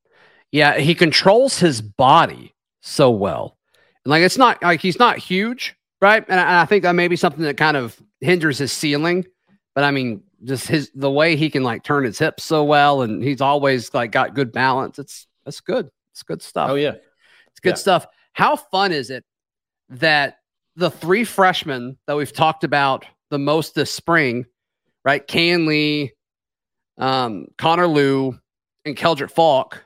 Yeah, 0.52 0.78
he 0.78 0.94
controls 0.94 1.58
his 1.58 1.82
body 1.82 2.54
so 2.82 3.12
well. 3.12 3.58
Like 4.06 4.24
it's 4.24 4.38
not 4.38 4.62
like 4.62 4.82
he's 4.82 5.00
not 5.00 5.18
huge, 5.18 5.76
right? 6.01 6.25
And 6.27 6.39
I, 6.39 6.63
I 6.63 6.65
think 6.65 6.84
that 6.84 6.93
may 6.93 7.08
be 7.08 7.15
something 7.15 7.43
that 7.43 7.58
kind 7.58 7.77
of 7.77 8.01
hinders 8.20 8.58
his 8.58 8.72
ceiling. 8.72 9.25
But 9.75 9.84
I 9.84 9.91
mean, 9.91 10.24
just 10.43 10.67
his 10.67 10.91
the 10.93 11.10
way 11.10 11.36
he 11.36 11.50
can 11.50 11.63
like 11.63 11.84
turn 11.84 12.03
his 12.03 12.20
hips 12.20 12.43
so 12.43 12.63
well, 12.63 13.03
and 13.03 13.24
he's 13.24 13.41
always 13.41 13.93
like 13.93 14.12
got 14.12 14.34
good 14.34 14.51
balance. 14.51 15.00
It's 15.00 15.27
that's 15.46 15.62
good. 15.62 15.89
It's 16.12 16.24
good 16.24 16.41
stuff. 16.41 16.72
Oh 16.72 16.75
yeah, 16.75 16.96
it's 17.48 17.60
good 17.62 17.70
yeah. 17.72 17.75
stuff. 17.75 18.08
How 18.34 18.55
fun 18.55 18.91
is 18.91 19.10
it 19.10 19.24
that 19.89 20.39
the 20.75 20.89
three 20.89 21.24
freshmen 21.24 21.98
that 22.08 22.15
we've 22.15 22.34
talked 22.34 22.63
about 22.63 23.05
the 23.29 23.39
most 23.39 23.75
this 23.75 23.91
spring, 23.91 24.46
right? 25.05 25.25
Kayin 25.25 25.67
Lee, 25.67 26.12
um, 26.98 27.48
Connor 27.58 27.88
Lew, 27.88 28.38
and 28.84 28.98
Keldric 28.98 29.31
Faulk, 29.31 29.84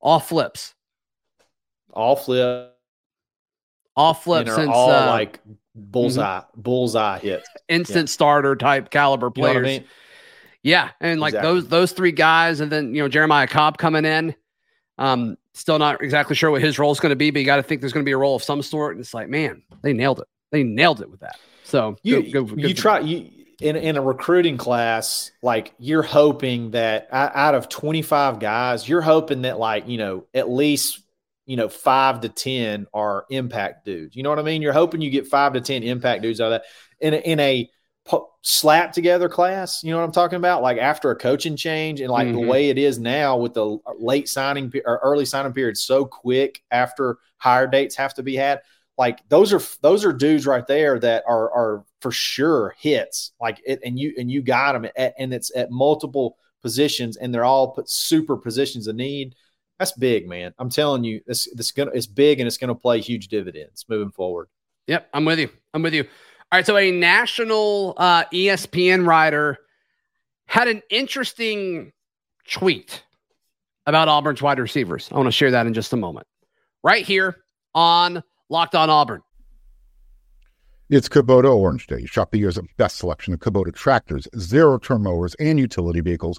all 0.00 0.20
flips. 0.20 0.74
All 1.92 2.16
flip 2.16 2.75
all 3.96 4.14
flip 4.14 4.48
since 4.48 4.70
all 4.70 4.90
uh, 4.90 5.06
like 5.06 5.40
bullseye 5.74 6.40
mm-hmm. 6.40 6.60
bullseye 6.60 7.18
hit 7.18 7.44
instant 7.68 8.08
yeah. 8.08 8.12
starter 8.12 8.56
type 8.56 8.90
caliber 8.90 9.30
players. 9.30 9.56
You 9.56 9.62
know 9.62 9.68
I 9.68 9.78
mean? 9.78 9.84
Yeah, 10.62 10.90
and 11.00 11.20
like 11.20 11.34
exactly. 11.34 11.52
those 11.52 11.68
those 11.68 11.92
three 11.92 12.12
guys, 12.12 12.60
and 12.60 12.72
then 12.72 12.94
you 12.94 13.02
know 13.02 13.08
Jeremiah 13.08 13.46
Cobb 13.46 13.78
coming 13.78 14.04
in. 14.04 14.34
Um, 14.98 15.36
still 15.52 15.78
not 15.78 16.02
exactly 16.02 16.34
sure 16.36 16.50
what 16.50 16.60
his 16.60 16.78
role 16.78 16.90
is 16.90 17.00
going 17.00 17.10
to 17.10 17.16
be, 17.16 17.30
but 17.30 17.38
you 17.38 17.46
got 17.46 17.56
to 17.56 17.62
think 17.62 17.80
there's 17.80 17.92
going 17.92 18.04
to 18.04 18.08
be 18.08 18.12
a 18.12 18.18
role 18.18 18.34
of 18.34 18.42
some 18.42 18.62
sort. 18.62 18.96
And 18.96 19.00
it's 19.00 19.14
like, 19.14 19.28
man, 19.28 19.62
they 19.82 19.92
nailed 19.92 20.20
it. 20.20 20.26
They 20.50 20.62
nailed 20.62 21.00
it 21.02 21.10
with 21.10 21.20
that. 21.20 21.38
So 21.64 21.96
you 22.02 22.20
you 22.20 22.74
try 22.74 23.00
you 23.00 23.30
in 23.60 23.76
in 23.76 23.96
a 23.96 24.02
recruiting 24.02 24.56
class, 24.56 25.30
like 25.42 25.72
you're 25.78 26.02
hoping 26.02 26.72
that 26.72 27.08
out 27.12 27.54
of 27.54 27.68
25 27.68 28.38
guys, 28.38 28.88
you're 28.88 29.00
hoping 29.00 29.42
that 29.42 29.58
like 29.58 29.88
you 29.88 29.98
know 29.98 30.26
at 30.34 30.50
least 30.50 31.00
you 31.46 31.56
know, 31.56 31.68
five 31.68 32.20
to 32.20 32.28
10 32.28 32.86
are 32.92 33.24
impact 33.30 33.84
dudes. 33.84 34.16
You 34.16 34.22
know 34.22 34.30
what 34.30 34.38
I 34.38 34.42
mean? 34.42 34.62
You're 34.62 34.72
hoping 34.72 35.00
you 35.00 35.10
get 35.10 35.28
five 35.28 35.54
to 35.54 35.60
10 35.60 35.82
impact 35.82 36.22
dudes 36.22 36.40
out 36.40 36.52
of 36.52 36.60
that 36.60 36.64
in 37.00 37.14
a, 37.14 37.16
in 37.18 37.40
a 37.40 37.70
slap 38.42 38.92
together 38.92 39.28
class. 39.28 39.82
You 39.82 39.90
know 39.90 39.98
what 39.98 40.04
I'm 40.04 40.12
talking 40.12 40.36
about? 40.36 40.62
Like 40.62 40.78
after 40.78 41.10
a 41.10 41.16
coaching 41.16 41.56
change 41.56 42.00
and 42.00 42.10
like 42.10 42.28
mm-hmm. 42.28 42.40
the 42.40 42.46
way 42.46 42.68
it 42.68 42.78
is 42.78 42.98
now 42.98 43.36
with 43.36 43.54
the 43.54 43.78
late 43.98 44.28
signing 44.28 44.72
or 44.84 45.00
early 45.02 45.24
signing 45.24 45.52
period 45.52 45.76
so 45.76 46.04
quick 46.04 46.62
after 46.70 47.18
hire 47.38 47.66
dates 47.66 47.96
have 47.96 48.14
to 48.14 48.22
be 48.22 48.36
had. 48.36 48.60
Like 48.98 49.28
those 49.28 49.52
are 49.52 49.60
those 49.82 50.04
are 50.04 50.12
dudes 50.12 50.46
right 50.46 50.66
there 50.66 50.98
that 51.00 51.24
are 51.26 51.50
are 51.50 51.84
for 52.00 52.10
sure 52.10 52.74
hits. 52.78 53.32
Like 53.40 53.60
it, 53.66 53.80
and 53.84 53.98
you 53.98 54.14
and 54.16 54.30
you 54.30 54.42
got 54.42 54.72
them 54.72 54.90
at, 54.96 55.14
and 55.18 55.34
it's 55.34 55.54
at 55.54 55.70
multiple 55.70 56.38
positions 56.62 57.16
and 57.16 57.34
they're 57.34 57.44
all 57.44 57.72
put 57.72 57.90
super 57.90 58.36
positions 58.36 58.86
of 58.86 58.96
need 58.96 59.34
that's 59.78 59.92
big, 59.92 60.28
man. 60.28 60.54
I'm 60.58 60.70
telling 60.70 61.04
you, 61.04 61.20
this 61.26 61.48
this 61.54 61.72
gonna 61.72 61.90
it's 61.92 62.06
big 62.06 62.40
and 62.40 62.46
it's 62.46 62.56
gonna 62.56 62.74
play 62.74 63.00
huge 63.00 63.28
dividends 63.28 63.84
moving 63.88 64.10
forward. 64.10 64.48
Yep, 64.86 65.08
I'm 65.12 65.24
with 65.24 65.38
you. 65.38 65.50
I'm 65.74 65.82
with 65.82 65.94
you. 65.94 66.02
All 66.02 66.58
right, 66.58 66.66
so 66.66 66.76
a 66.76 66.90
national 66.90 67.94
uh, 67.96 68.24
ESPN 68.26 69.06
writer 69.06 69.58
had 70.46 70.68
an 70.68 70.80
interesting 70.90 71.92
tweet 72.48 73.02
about 73.86 74.08
Auburn's 74.08 74.40
wide 74.40 74.60
receivers. 74.60 75.08
I 75.10 75.16
want 75.16 75.26
to 75.26 75.32
share 75.32 75.50
that 75.50 75.66
in 75.66 75.74
just 75.74 75.92
a 75.92 75.96
moment. 75.96 76.26
Right 76.84 77.04
here 77.04 77.36
on 77.74 78.22
Locked 78.48 78.76
On 78.76 78.88
Auburn. 78.88 79.22
It's 80.88 81.08
Kubota 81.08 81.52
Orange 81.52 81.88
Day. 81.88 82.06
Shop 82.06 82.30
the 82.30 82.38
year's 82.38 82.60
best 82.76 82.98
selection 82.98 83.34
of 83.34 83.40
Kubota 83.40 83.74
tractors, 83.74 84.28
zero 84.38 84.78
turn 84.78 85.02
mowers, 85.02 85.34
and 85.40 85.58
utility 85.58 86.00
vehicles 86.00 86.38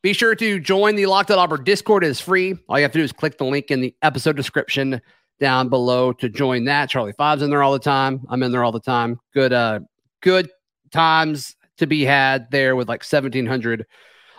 Be 0.00 0.12
sure 0.12 0.36
to 0.36 0.60
join 0.60 0.94
the 0.94 1.06
Locked 1.06 1.32
On 1.32 1.38
Auburn 1.40 1.64
Discord. 1.64 2.04
It 2.04 2.08
is 2.08 2.20
free. 2.20 2.56
All 2.68 2.78
you 2.78 2.82
have 2.82 2.92
to 2.92 2.98
do 2.98 3.04
is 3.04 3.10
click 3.10 3.36
the 3.36 3.44
link 3.44 3.72
in 3.72 3.80
the 3.80 3.94
episode 4.02 4.36
description 4.36 5.00
down 5.40 5.68
below 5.68 6.12
to 6.12 6.28
join 6.28 6.64
that. 6.66 6.88
Charlie 6.88 7.12
Five's 7.12 7.42
in 7.42 7.50
there 7.50 7.64
all 7.64 7.72
the 7.72 7.80
time. 7.80 8.24
I'm 8.28 8.42
in 8.44 8.52
there 8.52 8.62
all 8.62 8.70
the 8.70 8.78
time. 8.78 9.18
Good, 9.34 9.52
uh, 9.52 9.80
good 10.20 10.50
times 10.92 11.56
to 11.78 11.86
be 11.86 12.04
had 12.04 12.48
there 12.52 12.76
with 12.76 12.88
like 12.88 13.00
1,700 13.02 13.86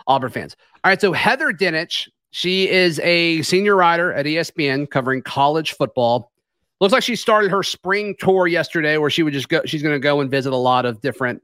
Auburn 0.07 0.31
fans. 0.31 0.55
All 0.83 0.89
right, 0.89 1.01
so 1.01 1.11
Heather 1.11 1.51
Dinich, 1.51 2.07
she 2.31 2.69
is 2.69 2.99
a 2.99 3.41
senior 3.41 3.75
writer 3.75 4.13
at 4.13 4.25
ESPN 4.25 4.89
covering 4.89 5.21
college 5.21 5.73
football. 5.73 6.31
Looks 6.79 6.93
like 6.93 7.03
she 7.03 7.17
started 7.17 7.51
her 7.51 7.63
spring 7.63 8.15
tour 8.17 8.47
yesterday, 8.47 8.97
where 8.97 9.09
she 9.09 9.23
would 9.23 9.33
just 9.33 9.49
go. 9.49 9.61
She's 9.65 9.83
going 9.83 9.95
to 9.95 9.99
go 9.99 10.21
and 10.21 10.31
visit 10.31 10.53
a 10.53 10.57
lot 10.57 10.85
of 10.85 11.01
different 11.01 11.43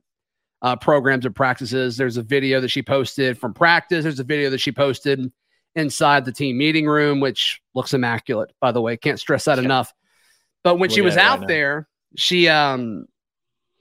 uh, 0.61 0.75
programs 0.75 1.25
and 1.25 1.35
practices. 1.35 1.97
There's 1.97 2.17
a 2.17 2.23
video 2.23 2.61
that 2.61 2.69
she 2.69 2.81
posted 2.81 3.37
from 3.37 3.53
practice. 3.53 4.03
There's 4.03 4.19
a 4.19 4.23
video 4.23 4.49
that 4.49 4.59
she 4.59 4.71
posted 4.71 5.31
inside 5.75 6.25
the 6.25 6.31
team 6.31 6.57
meeting 6.57 6.87
room, 6.87 7.19
which 7.19 7.61
looks 7.73 7.93
immaculate, 7.93 8.51
by 8.59 8.71
the 8.71 8.81
way. 8.81 8.97
Can't 8.97 9.19
stress 9.19 9.45
that 9.45 9.57
yeah. 9.57 9.65
enough. 9.65 9.93
But 10.63 10.79
when 10.79 10.89
she 10.89 11.01
was 11.01 11.17
out 11.17 11.39
right 11.39 11.47
there, 11.47 11.87
she 12.15 12.47
um 12.47 13.05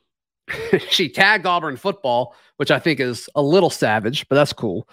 she 0.88 1.08
tagged 1.08 1.46
Auburn 1.46 1.76
football, 1.76 2.34
which 2.56 2.70
I 2.70 2.78
think 2.78 3.00
is 3.00 3.28
a 3.34 3.42
little 3.42 3.70
savage, 3.70 4.28
but 4.28 4.34
that's 4.34 4.52
cool. 4.52 4.88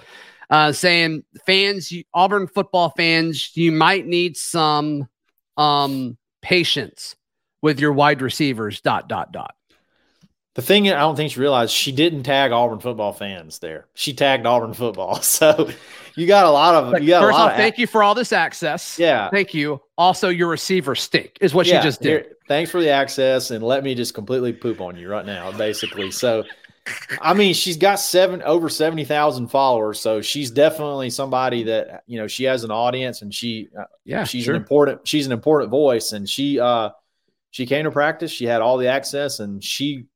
Uh, 0.50 0.72
saying 0.72 1.24
fans, 1.46 1.92
Auburn 2.14 2.48
football 2.48 2.94
fans, 2.96 3.56
you 3.56 3.72
might 3.72 4.06
need 4.06 4.38
some 4.38 5.08
um 5.58 6.18
patience 6.42 7.16
with 7.62 7.80
your 7.80 7.92
wide 7.92 8.22
receivers. 8.22 8.82
Dot 8.82 9.10
dot 9.10 9.32
dot. 9.32 9.56
The 10.54 10.62
thing 10.62 10.90
I 10.90 11.00
don't 11.00 11.16
think 11.16 11.32
she 11.32 11.40
realized 11.40 11.74
she 11.74 11.94
didn't 11.94 12.24
tag 12.24 12.52
Auburn 12.52 12.80
football 12.80 13.14
fans 13.14 13.60
there. 13.60 13.88
She 13.94 14.14
tagged 14.14 14.46
Auburn 14.46 14.74
football. 14.74 15.22
So 15.32 15.70
you 16.16 16.28
got 16.28 16.46
a 16.46 16.52
lot 16.52 16.76
of 16.76 17.02
you 17.02 17.10
got 17.10 17.22
First 17.22 17.36
a 17.36 17.40
lot 17.40 17.52
off, 17.52 17.58
thank 17.58 17.78
you 17.78 17.88
for 17.88 18.04
all 18.04 18.14
this 18.14 18.34
access. 18.34 19.00
Yeah. 19.00 19.30
Thank 19.30 19.54
you. 19.54 19.82
Also, 19.98 20.28
your 20.28 20.50
receiver 20.50 20.94
stink 20.94 21.38
is 21.40 21.54
what 21.54 21.66
yeah, 21.66 21.80
she 21.80 21.88
just 21.88 22.02
did. 22.02 22.26
Here, 22.26 22.36
thanks 22.50 22.70
for 22.70 22.82
the 22.82 22.90
access 22.90 23.52
and 23.52 23.64
let 23.64 23.84
me 23.84 23.96
just 23.96 24.14
completely 24.14 24.52
poop 24.52 24.82
on 24.82 24.98
you 24.98 25.10
right 25.10 25.26
now, 25.26 25.54
basically. 25.54 26.12
So 26.12 26.44
I 27.22 27.34
mean, 27.34 27.54
she's 27.54 27.78
got 27.78 27.96
seven 28.00 28.42
over 28.42 28.68
seventy 28.68 29.06
thousand 29.06 29.48
followers, 29.48 30.00
so 30.00 30.22
she's 30.22 30.50
definitely 30.50 31.10
somebody 31.12 31.64
that 31.64 32.04
you 32.08 32.20
know 32.20 32.28
she 32.28 32.44
has 32.46 32.64
an 32.64 32.72
audience, 32.72 33.22
and 33.22 33.34
she 33.34 33.70
uh, 33.78 33.84
yeah 34.04 34.24
she's 34.24 34.46
sure. 34.46 34.56
an 34.56 34.62
important 34.62 35.08
she's 35.08 35.26
an 35.26 35.32
important 35.32 35.70
voice, 35.70 36.12
and 36.12 36.28
she 36.28 36.60
uh 36.60 36.90
she 37.52 37.66
came 37.66 37.84
to 37.84 37.92
practice. 37.92 38.32
She 38.32 38.46
had 38.46 38.62
all 38.62 38.78
the 38.78 38.88
access, 38.88 39.40
and 39.40 39.64
she 39.64 40.08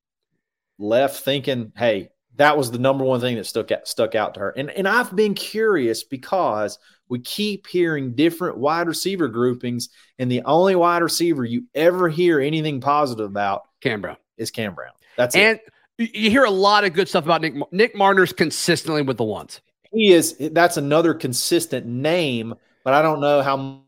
left 0.77 1.23
thinking, 1.23 1.71
"Hey, 1.75 2.09
that 2.35 2.57
was 2.57 2.71
the 2.71 2.79
number 2.79 3.03
one 3.03 3.19
thing 3.21 3.35
that 3.37 3.45
stuck 3.45 3.71
out, 3.71 3.87
stuck 3.87 4.15
out 4.15 4.33
to 4.35 4.39
her." 4.41 4.49
And 4.51 4.69
and 4.71 4.87
I've 4.87 5.15
been 5.15 5.33
curious 5.33 6.03
because 6.03 6.79
we 7.07 7.19
keep 7.19 7.67
hearing 7.67 8.15
different 8.15 8.57
wide 8.57 8.87
receiver 8.87 9.27
groupings, 9.27 9.89
and 10.17 10.31
the 10.31 10.41
only 10.43 10.75
wide 10.75 11.03
receiver 11.03 11.45
you 11.45 11.65
ever 11.75 12.09
hear 12.09 12.39
anything 12.39 12.81
positive 12.81 13.25
about 13.25 13.63
Cam 13.81 14.01
Brown 14.01 14.17
is 14.37 14.51
Cam 14.51 14.73
Brown. 14.73 14.93
That's 15.17 15.35
and 15.35 15.59
it. 15.97 16.15
you 16.15 16.29
hear 16.29 16.43
a 16.43 16.51
lot 16.51 16.83
of 16.83 16.93
good 16.93 17.07
stuff 17.07 17.25
about 17.25 17.41
Nick. 17.41 17.55
Nick 17.71 17.95
Mardner's 17.95 18.33
consistently 18.33 19.01
with 19.01 19.17
the 19.17 19.23
ones. 19.23 19.61
He 19.91 20.11
is. 20.11 20.35
That's 20.51 20.77
another 20.77 21.13
consistent 21.13 21.85
name, 21.85 22.55
but 22.83 22.93
I 22.93 23.01
don't 23.01 23.21
know 23.21 23.41
how. 23.41 23.81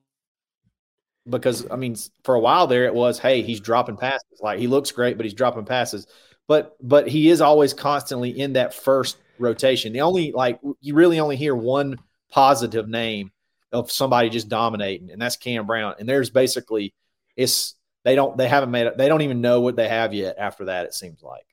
Because 1.30 1.70
I 1.70 1.76
mean, 1.76 1.96
for 2.24 2.36
a 2.36 2.40
while 2.40 2.68
there, 2.68 2.86
it 2.86 2.94
was, 2.94 3.20
hey, 3.20 3.42
he's 3.42 3.60
dropping 3.60 3.98
passes. 3.98 4.40
Like 4.40 4.60
he 4.60 4.68
looks 4.68 4.92
great, 4.92 5.18
but 5.18 5.26
he's 5.26 5.34
dropping 5.34 5.66
passes. 5.66 6.08
But 6.48 6.76
but 6.82 7.08
he 7.08 7.30
is 7.30 7.42
always 7.42 7.74
constantly 7.74 8.40
in 8.40 8.54
that 8.54 8.74
first 8.74 9.18
rotation. 9.40 9.94
The 9.94 10.02
only 10.02 10.32
like 10.32 10.60
you 10.82 10.96
really 10.96 11.20
only 11.20 11.36
hear 11.36 11.56
one 11.56 11.98
positive 12.32 12.88
name 12.88 13.32
of 13.72 13.92
somebody 13.92 14.30
just 14.30 14.50
dominating, 14.50 15.12
and 15.12 15.22
that's 15.22 15.36
Cam 15.36 15.66
Brown. 15.68 15.96
And 16.00 16.08
there's 16.08 16.30
basically 16.30 16.94
it's 17.36 17.76
they 18.04 18.16
don't 18.16 18.38
they 18.38 18.48
haven't 18.48 18.72
made 18.72 18.88
it. 18.88 18.98
They 18.98 19.10
don't 19.10 19.22
even 19.22 19.42
know 19.42 19.62
what 19.62 19.76
they 19.76 19.90
have 19.90 20.14
yet. 20.14 20.36
After 20.38 20.66
that, 20.66 20.86
it 20.86 20.94
seems 20.94 21.22
like. 21.22 21.46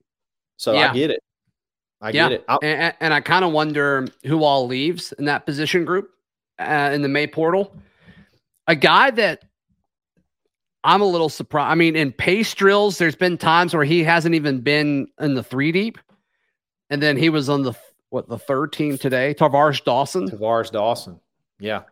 So 0.57 0.73
Yeah. 0.73 0.91
I 0.91 0.95
get 0.95 1.11
it. 1.11 1.21
I 2.01 2.11
yeah, 2.11 2.29
get 2.29 2.33
it. 2.33 2.45
I- 2.49 2.59
and, 2.63 2.95
and 3.01 3.15
I 3.15 3.21
kind 3.21 3.45
of 3.45 3.53
wonder 3.53 4.07
who 4.25 4.45
all 4.45 4.67
leaves 4.67 5.13
in 5.13 5.25
that 5.25 5.47
position 5.47 5.85
group 5.85 6.11
uh, 6.59 6.91
in 6.93 7.03
the 7.03 7.09
May 7.09 7.27
portal. 7.27 7.75
A 8.69 8.77
guy 8.77 9.11
that 9.11 9.45
I'm 10.85 11.01
a 11.01 11.07
little 11.07 11.31
surprised. 11.31 11.73
I 11.73 11.75
mean, 11.75 11.97
in 11.97 12.13
pace 12.13 12.53
drills, 12.55 12.99
there's 12.99 13.17
been 13.17 13.39
times 13.39 13.75
where 13.75 13.85
he 13.85 14.05
hasn't 14.05 14.35
even 14.35 14.61
been 14.61 15.09
in 15.19 15.35
the 15.35 15.43
three 15.43 15.73
deep, 15.73 15.99
and 16.91 17.03
then 17.03 17.17
he 17.17 17.31
was 17.31 17.49
on 17.49 17.63
the 17.63 17.73
what 18.11 18.29
the 18.29 18.39
third 18.39 18.73
team 18.73 18.99
today. 18.99 19.35
Tar'Varish 19.35 19.85
Dawson. 19.85 20.29
Tar'Varish 20.29 20.71
Dawson. 20.71 21.19
Yeah. 21.59 21.83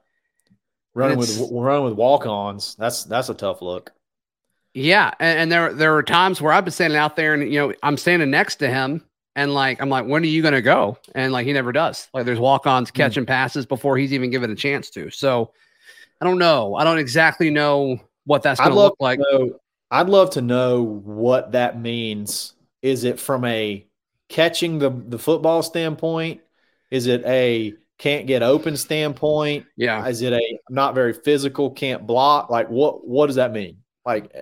Running 0.94 1.16
with 1.18 1.40
running 1.50 1.84
with 1.84 1.94
walk-ons. 1.94 2.74
That's 2.74 3.04
that's 3.04 3.30
a 3.30 3.34
tough 3.34 3.62
look. 3.62 3.92
Yeah, 4.74 5.10
and, 5.18 5.38
and 5.38 5.52
there 5.52 5.72
there 5.72 5.96
are 5.96 6.02
times 6.02 6.40
where 6.42 6.52
I've 6.52 6.64
been 6.64 6.72
standing 6.72 6.98
out 6.98 7.16
there, 7.16 7.32
and 7.32 7.50
you 7.50 7.58
know 7.58 7.72
I'm 7.82 7.96
standing 7.96 8.30
next 8.30 8.56
to 8.56 8.68
him, 8.68 9.02
and 9.34 9.54
like 9.54 9.80
I'm 9.80 9.88
like, 9.88 10.04
when 10.06 10.22
are 10.22 10.26
you 10.26 10.42
going 10.42 10.52
to 10.52 10.60
go? 10.62 10.98
And 11.14 11.32
like 11.32 11.46
he 11.46 11.54
never 11.54 11.72
does. 11.72 12.08
Like 12.12 12.26
there's 12.26 12.38
walk-ons 12.38 12.90
Hmm. 12.90 12.96
catching 12.96 13.26
passes 13.26 13.64
before 13.64 13.96
he's 13.96 14.12
even 14.12 14.28
given 14.30 14.50
a 14.50 14.54
chance 14.54 14.90
to. 14.90 15.08
So 15.10 15.52
I 16.20 16.26
don't 16.26 16.38
know. 16.38 16.74
I 16.74 16.84
don't 16.84 16.98
exactly 16.98 17.48
know 17.48 17.98
what 18.24 18.42
that's 18.42 18.60
going 18.60 18.72
to 18.72 18.76
look 18.76 18.96
like. 19.00 19.18
know, 19.18 19.58
I'd 19.90 20.08
love 20.08 20.30
to 20.30 20.42
know 20.42 20.82
what 20.82 21.52
that 21.52 21.80
means. 21.80 22.54
Is 22.82 23.04
it 23.04 23.18
from 23.20 23.44
a 23.44 23.86
catching 24.28 24.78
the 24.78 24.90
the 24.90 25.18
football 25.18 25.62
standpoint? 25.62 26.40
Is 26.90 27.06
it 27.06 27.24
a 27.26 27.74
can't 27.98 28.26
get 28.26 28.42
open 28.42 28.76
standpoint? 28.76 29.66
Yeah, 29.76 30.06
Is 30.06 30.22
it 30.22 30.32
a 30.32 30.58
not 30.68 30.94
very 30.94 31.12
physical, 31.12 31.70
can't 31.70 32.06
block? 32.06 32.50
Like 32.50 32.68
what 32.68 33.06
what 33.06 33.26
does 33.28 33.36
that 33.36 33.52
mean? 33.52 33.78
Like 34.04 34.34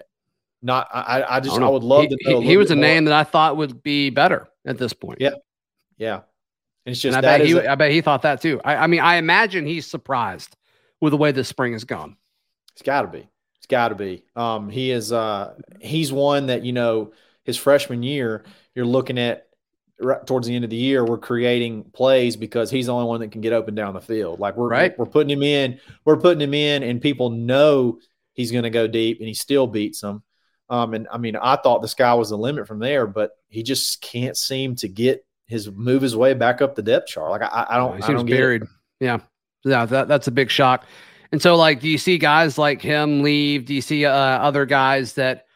not 0.62 0.88
I 0.92 1.24
I 1.28 1.40
just 1.40 1.56
don't 1.56 1.64
I, 1.64 1.68
would 1.68 1.82
love 1.82 2.02
he, 2.02 2.08
to 2.08 2.16
he- 2.20 2.32
know. 2.32 2.40
he 2.40 2.56
was 2.56 2.70
a 2.70 2.76
name 2.76 3.04
that 3.06 3.14
I 3.14 3.24
thought 3.24 3.56
would 3.56 3.82
be 3.82 4.10
better 4.10 4.48
at 4.66 4.78
this 4.78 4.92
point. 4.92 5.18
Yeah, 5.20 5.34
Yeah. 5.98 6.20
And 6.86 6.94
it's 6.94 7.04
and 7.04 7.12
just 7.12 7.18
I 7.18 7.20
that 7.20 7.38
bet 7.38 7.46
he 7.46 7.52
a- 7.52 7.72
I 7.72 7.74
bet 7.74 7.90
he 7.92 8.00
thought 8.00 8.22
that 8.22 8.40
too. 8.40 8.60
I, 8.64 8.76
I 8.76 8.86
mean, 8.86 9.00
I 9.00 9.16
imagine 9.16 9.66
he's 9.66 9.86
surprised 9.86 10.56
with 11.00 11.10
the 11.12 11.16
way 11.18 11.30
this 11.32 11.48
spring 11.48 11.72
has 11.74 11.84
gone. 11.84 12.16
It's 12.72 12.82
got 12.82 13.02
to 13.02 13.08
be. 13.08 13.28
Got 13.70 13.88
to 13.88 13.94
be. 13.94 14.24
Um, 14.36 14.68
he 14.68 14.90
is. 14.90 15.12
Uh, 15.12 15.54
he's 15.80 16.12
one 16.12 16.46
that 16.46 16.64
you 16.64 16.72
know 16.72 17.12
his 17.44 17.56
freshman 17.56 18.02
year. 18.02 18.44
You're 18.74 18.84
looking 18.84 19.16
at 19.18 19.46
right 20.00 20.26
towards 20.26 20.46
the 20.48 20.54
end 20.56 20.64
of 20.64 20.70
the 20.70 20.76
year. 20.76 21.04
We're 21.04 21.18
creating 21.18 21.84
plays 21.92 22.36
because 22.36 22.68
he's 22.70 22.86
the 22.86 22.92
only 22.94 23.06
one 23.06 23.20
that 23.20 23.30
can 23.30 23.40
get 23.40 23.52
open 23.52 23.74
down 23.76 23.94
the 23.94 24.00
field. 24.00 24.40
Like 24.40 24.56
we're 24.56 24.68
Right. 24.68 24.98
we're 24.98 25.06
putting 25.06 25.30
him 25.30 25.42
in. 25.44 25.78
We're 26.04 26.16
putting 26.16 26.40
him 26.40 26.52
in, 26.52 26.82
and 26.82 27.00
people 27.00 27.30
know 27.30 28.00
he's 28.32 28.50
going 28.50 28.64
to 28.64 28.70
go 28.70 28.88
deep, 28.88 29.20
and 29.20 29.28
he 29.28 29.34
still 29.34 29.66
beats 29.68 30.00
them. 30.00 30.22
Um, 30.68 30.94
and 30.94 31.06
I 31.12 31.18
mean, 31.18 31.36
I 31.36 31.54
thought 31.56 31.80
the 31.80 31.88
sky 31.88 32.14
was 32.14 32.30
the 32.30 32.38
limit 32.38 32.66
from 32.66 32.80
there, 32.80 33.06
but 33.06 33.30
he 33.48 33.62
just 33.62 34.00
can't 34.02 34.36
seem 34.36 34.74
to 34.76 34.88
get 34.88 35.24
his 35.46 35.70
move 35.70 36.02
his 36.02 36.16
way 36.16 36.34
back 36.34 36.60
up 36.60 36.74
the 36.74 36.82
depth 36.82 37.06
chart. 37.08 37.30
Like 37.30 37.42
I, 37.42 37.66
I 37.70 37.76
don't. 37.76 37.96
he 37.96 38.02
I 38.02 38.06
seems 38.06 38.18
don't 38.18 38.26
get 38.26 38.34
it. 38.34 38.38
buried. 38.38 38.62
Yeah, 38.98 39.18
yeah, 39.64 39.84
that, 39.86 40.08
that's 40.08 40.26
a 40.26 40.32
big 40.32 40.50
shock. 40.50 40.86
And 41.32 41.40
so, 41.40 41.56
like, 41.56 41.80
do 41.80 41.88
you 41.88 41.98
see 41.98 42.18
guys 42.18 42.58
like 42.58 42.82
him 42.82 43.22
leave? 43.22 43.64
Do 43.64 43.74
you 43.74 43.80
see 43.80 44.04
uh, 44.04 44.12
other 44.12 44.66
guys 44.66 45.12
that 45.14 45.46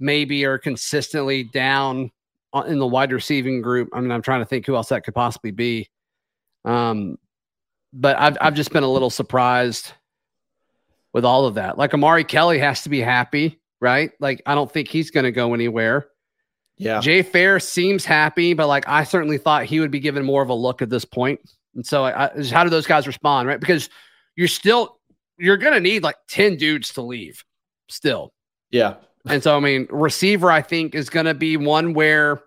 maybe 0.00 0.44
are 0.44 0.58
consistently 0.58 1.44
down 1.44 2.10
in 2.66 2.78
the 2.78 2.86
wide 2.86 3.12
receiving 3.12 3.60
group? 3.60 3.90
I 3.92 4.00
mean, 4.00 4.10
I'm 4.10 4.22
trying 4.22 4.40
to 4.40 4.46
think 4.46 4.66
who 4.66 4.74
else 4.74 4.88
that 4.88 5.04
could 5.04 5.14
possibly 5.14 5.50
be. 5.50 5.90
Um, 6.64 7.18
but 7.92 8.18
I've 8.18 8.38
I've 8.40 8.54
just 8.54 8.72
been 8.72 8.84
a 8.84 8.90
little 8.90 9.10
surprised 9.10 9.92
with 11.12 11.24
all 11.24 11.44
of 11.44 11.54
that. 11.54 11.76
Like 11.76 11.92
Omari 11.92 12.24
Kelly 12.24 12.58
has 12.58 12.82
to 12.84 12.88
be 12.88 13.00
happy, 13.00 13.60
right? 13.80 14.12
Like, 14.18 14.40
I 14.46 14.54
don't 14.54 14.72
think 14.72 14.88
he's 14.88 15.10
going 15.10 15.24
to 15.24 15.32
go 15.32 15.52
anywhere. 15.52 16.08
Yeah. 16.78 17.00
Jay 17.00 17.20
Fair 17.20 17.60
seems 17.60 18.04
happy, 18.04 18.54
but 18.54 18.66
like 18.66 18.88
I 18.88 19.04
certainly 19.04 19.36
thought 19.36 19.66
he 19.66 19.78
would 19.78 19.90
be 19.90 20.00
given 20.00 20.24
more 20.24 20.42
of 20.42 20.48
a 20.48 20.54
look 20.54 20.80
at 20.80 20.88
this 20.88 21.04
point. 21.04 21.38
And 21.74 21.84
so, 21.84 22.04
I, 22.04 22.26
I, 22.26 22.44
how 22.50 22.64
do 22.64 22.70
those 22.70 22.86
guys 22.86 23.06
respond, 23.06 23.46
right? 23.46 23.60
Because 23.60 23.90
you're 24.36 24.48
still 24.48 24.98
you're 25.42 25.56
going 25.56 25.74
to 25.74 25.80
need 25.80 26.02
like 26.02 26.16
ten 26.28 26.56
dudes 26.56 26.92
to 26.94 27.02
leave, 27.02 27.44
still. 27.88 28.32
Yeah. 28.70 28.94
And 29.26 29.42
so, 29.42 29.56
I 29.56 29.60
mean, 29.60 29.86
receiver, 29.90 30.50
I 30.50 30.62
think 30.62 30.94
is 30.94 31.10
going 31.10 31.26
to 31.26 31.34
be 31.34 31.56
one 31.56 31.94
where 31.94 32.42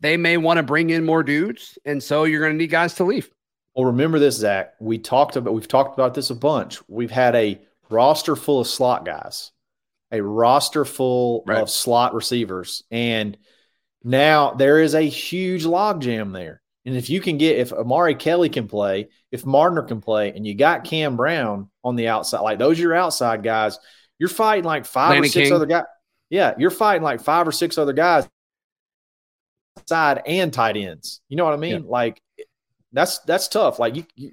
they 0.00 0.16
may 0.16 0.36
want 0.36 0.56
to 0.56 0.62
bring 0.62 0.90
in 0.90 1.04
more 1.04 1.22
dudes, 1.22 1.78
and 1.84 2.02
so 2.02 2.24
you're 2.24 2.40
going 2.40 2.52
to 2.52 2.58
need 2.58 2.70
guys 2.70 2.94
to 2.94 3.04
leave. 3.04 3.30
Well, 3.74 3.86
remember 3.86 4.18
this, 4.18 4.36
Zach. 4.36 4.74
We 4.80 4.98
talked 4.98 5.36
about 5.36 5.54
we've 5.54 5.68
talked 5.68 5.94
about 5.98 6.14
this 6.14 6.30
a 6.30 6.34
bunch. 6.34 6.78
We've 6.88 7.10
had 7.10 7.34
a 7.36 7.60
roster 7.88 8.34
full 8.36 8.60
of 8.60 8.66
slot 8.66 9.04
guys, 9.04 9.52
a 10.10 10.20
roster 10.22 10.84
full 10.84 11.44
Right. 11.46 11.58
of 11.58 11.70
slot 11.70 12.14
receivers, 12.14 12.82
and 12.90 13.36
now 14.02 14.54
there 14.54 14.80
is 14.80 14.94
a 14.94 15.02
huge 15.02 15.64
logjam 15.64 16.32
there. 16.32 16.59
And 16.86 16.96
if 16.96 17.10
you 17.10 17.20
can 17.20 17.36
get 17.36 17.58
if 17.58 17.72
Omari 17.72 18.14
Kelly 18.14 18.48
can 18.48 18.66
play, 18.66 19.08
if 19.30 19.44
Mardner 19.44 19.86
can 19.86 20.00
play, 20.00 20.32
and 20.32 20.46
you 20.46 20.54
got 20.54 20.84
Cam 20.84 21.16
Brown 21.16 21.68
on 21.84 21.96
the 21.96 22.08
outside, 22.08 22.40
like 22.40 22.58
those 22.58 22.78
are 22.78 22.82
your 22.82 22.94
outside 22.94 23.42
guys, 23.42 23.78
you're 24.18 24.28
fighting 24.28 24.64
like 24.64 24.86
five 24.86 25.10
Landon 25.10 25.26
or 25.26 25.28
six 25.28 25.48
King. 25.48 25.56
other 25.56 25.66
guys. 25.66 25.84
Yeah, 26.30 26.54
you're 26.58 26.70
fighting 26.70 27.02
like 27.02 27.20
five 27.20 27.46
or 27.46 27.52
six 27.52 27.76
other 27.76 27.92
guys 27.92 28.28
side 29.86 30.22
and 30.26 30.52
tight 30.52 30.76
ends. 30.76 31.20
You 31.28 31.36
know 31.36 31.44
what 31.44 31.54
I 31.54 31.58
mean? 31.58 31.86
Like 31.86 32.22
that's 32.92 33.18
that's 33.20 33.48
tough. 33.48 33.78
Like 33.78 33.96
you 33.96 34.06
you, 34.14 34.32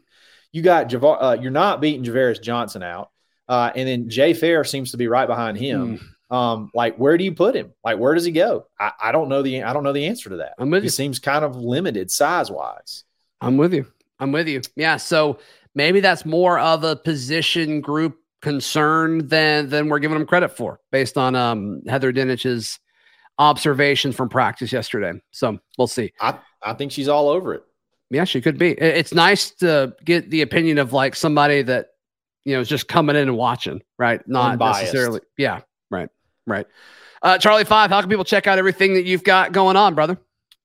you 0.51 0.61
got 0.61 0.89
Javar, 0.89 1.17
uh, 1.19 1.37
you're 1.39 1.51
not 1.51 1.81
beating 1.81 2.03
Ja'Varrius 2.03 2.41
Johnson 2.41 2.83
out, 2.83 3.11
uh, 3.47 3.71
and 3.75 3.87
then 3.87 4.09
Jay 4.09 4.33
Fair 4.33 4.63
seems 4.63 4.91
to 4.91 4.97
be 4.97 5.07
right 5.07 5.27
behind 5.27 5.57
him. 5.57 5.97
Hmm. 5.97 6.05
Um, 6.29 6.71
like 6.73 6.97
where 6.97 7.17
do 7.17 7.23
you 7.23 7.33
put 7.33 7.55
him? 7.55 7.73
Like 7.83 7.97
where 7.99 8.13
does 8.13 8.25
he 8.25 8.31
go? 8.31 8.65
I, 8.79 8.91
I 9.01 9.11
don't 9.11 9.29
know 9.29 9.41
the 9.41 9.63
I 9.63 9.71
don't 9.73 9.83
know 9.83 9.93
the 9.93 10.07
answer 10.07 10.29
to 10.29 10.37
that. 10.37 10.53
I'm 10.59 10.69
with 10.69 10.83
He 10.83 10.87
you. 10.87 10.91
seems 10.91 11.19
kind 11.19 11.45
of 11.45 11.55
limited 11.55 12.11
size 12.11 12.51
wise. 12.51 13.03
I'm 13.39 13.55
with 13.57 13.73
you. 13.73 13.85
I'm 14.19 14.31
with 14.31 14.47
you. 14.47 14.61
Yeah. 14.75 14.97
So 14.97 15.39
maybe 15.75 15.99
that's 16.01 16.25
more 16.25 16.59
of 16.59 16.83
a 16.83 16.95
position 16.95 17.79
group 17.81 18.17
concern 18.41 19.27
than 19.27 19.69
than 19.69 19.87
we're 19.89 19.99
giving 19.99 20.17
them 20.17 20.27
credit 20.27 20.49
for, 20.49 20.79
based 20.91 21.17
on 21.17 21.35
um, 21.35 21.81
Heather 21.87 22.11
Dinich's 22.11 22.77
observations 23.39 24.15
from 24.15 24.29
practice 24.29 24.71
yesterday. 24.71 25.13
So 25.31 25.59
we'll 25.77 25.87
see. 25.87 26.11
I 26.19 26.39
I 26.61 26.73
think 26.73 26.91
she's 26.91 27.07
all 27.07 27.29
over 27.29 27.53
it. 27.53 27.63
Yeah, 28.09 28.23
she 28.23 28.41
could 28.41 28.57
be. 28.57 28.71
It's 28.71 29.13
nice 29.13 29.51
to 29.55 29.93
get 30.03 30.29
the 30.29 30.41
opinion 30.41 30.77
of 30.77 30.93
like 30.93 31.15
somebody 31.15 31.61
that 31.63 31.87
you 32.45 32.53
know 32.55 32.61
is 32.61 32.69
just 32.69 32.87
coming 32.87 33.15
in 33.15 33.23
and 33.23 33.37
watching, 33.37 33.81
right? 33.97 34.21
Not 34.27 34.53
Unbiased. 34.53 34.81
necessarily. 34.81 35.21
Yeah. 35.37 35.61
Right. 36.47 36.57
Right. 36.57 36.65
Uh, 37.21 37.37
Charlie 37.37 37.65
Five. 37.65 37.89
How 37.89 38.01
can 38.01 38.09
people 38.09 38.25
check 38.25 38.47
out 38.47 38.57
everything 38.57 38.93
that 38.95 39.05
you've 39.05 39.23
got 39.23 39.51
going 39.51 39.75
on, 39.75 39.93
brother? 39.95 40.17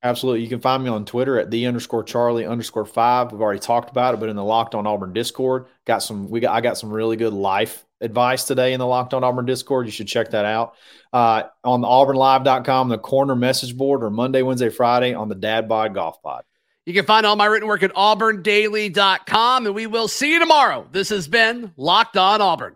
Absolutely. 0.03 0.41
You 0.41 0.49
can 0.49 0.59
find 0.59 0.83
me 0.83 0.89
on 0.89 1.05
Twitter 1.05 1.39
at 1.39 1.49
the 1.49 1.65
underscore 1.65 2.03
Charlie 2.03 2.45
underscore 2.45 2.85
five. 2.85 3.31
We've 3.31 3.41
already 3.41 3.59
talked 3.59 3.89
about 3.89 4.13
it, 4.13 4.19
but 4.19 4.29
in 4.29 4.35
the 4.35 4.43
Locked 4.43 4.75
On 4.75 4.85
Auburn 4.85 5.13
Discord, 5.13 5.67
got 5.85 5.99
some 5.99 6.29
we 6.29 6.41
got 6.41 6.53
I 6.53 6.61
got 6.61 6.77
some 6.77 6.91
really 6.91 7.15
good 7.15 7.33
life 7.33 7.85
advice 8.01 8.43
today 8.43 8.73
in 8.73 8.79
the 8.79 8.85
Locked 8.85 9.13
On 9.13 9.23
Auburn 9.23 9.45
Discord. 9.45 9.85
You 9.85 9.91
should 9.91 10.07
check 10.07 10.31
that 10.31 10.45
out. 10.45 10.75
Uh, 11.13 11.43
on 11.63 11.81
the 11.81 11.87
auburnlive.com, 11.87 12.89
the 12.89 12.97
corner 12.97 13.35
message 13.35 13.77
board, 13.77 14.03
or 14.03 14.09
Monday, 14.09 14.41
Wednesday, 14.41 14.69
Friday 14.69 15.13
on 15.13 15.29
the 15.29 15.35
Dad 15.35 15.69
Bod 15.69 15.93
Golf 15.93 16.21
Pod. 16.21 16.43
You 16.85 16.93
can 16.93 17.05
find 17.05 17.25
all 17.25 17.37
my 17.37 17.45
written 17.45 17.69
work 17.69 17.81
at 17.81 17.93
auburndaily.com, 17.93 19.65
and 19.65 19.73
we 19.73 19.87
will 19.87 20.09
see 20.09 20.33
you 20.33 20.39
tomorrow. 20.39 20.85
This 20.91 21.09
has 21.09 21.29
been 21.29 21.71
Locked 21.77 22.17
On 22.17 22.41
Auburn. 22.41 22.75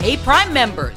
Hey, 0.00 0.16
Prime 0.16 0.54
members, 0.54 0.96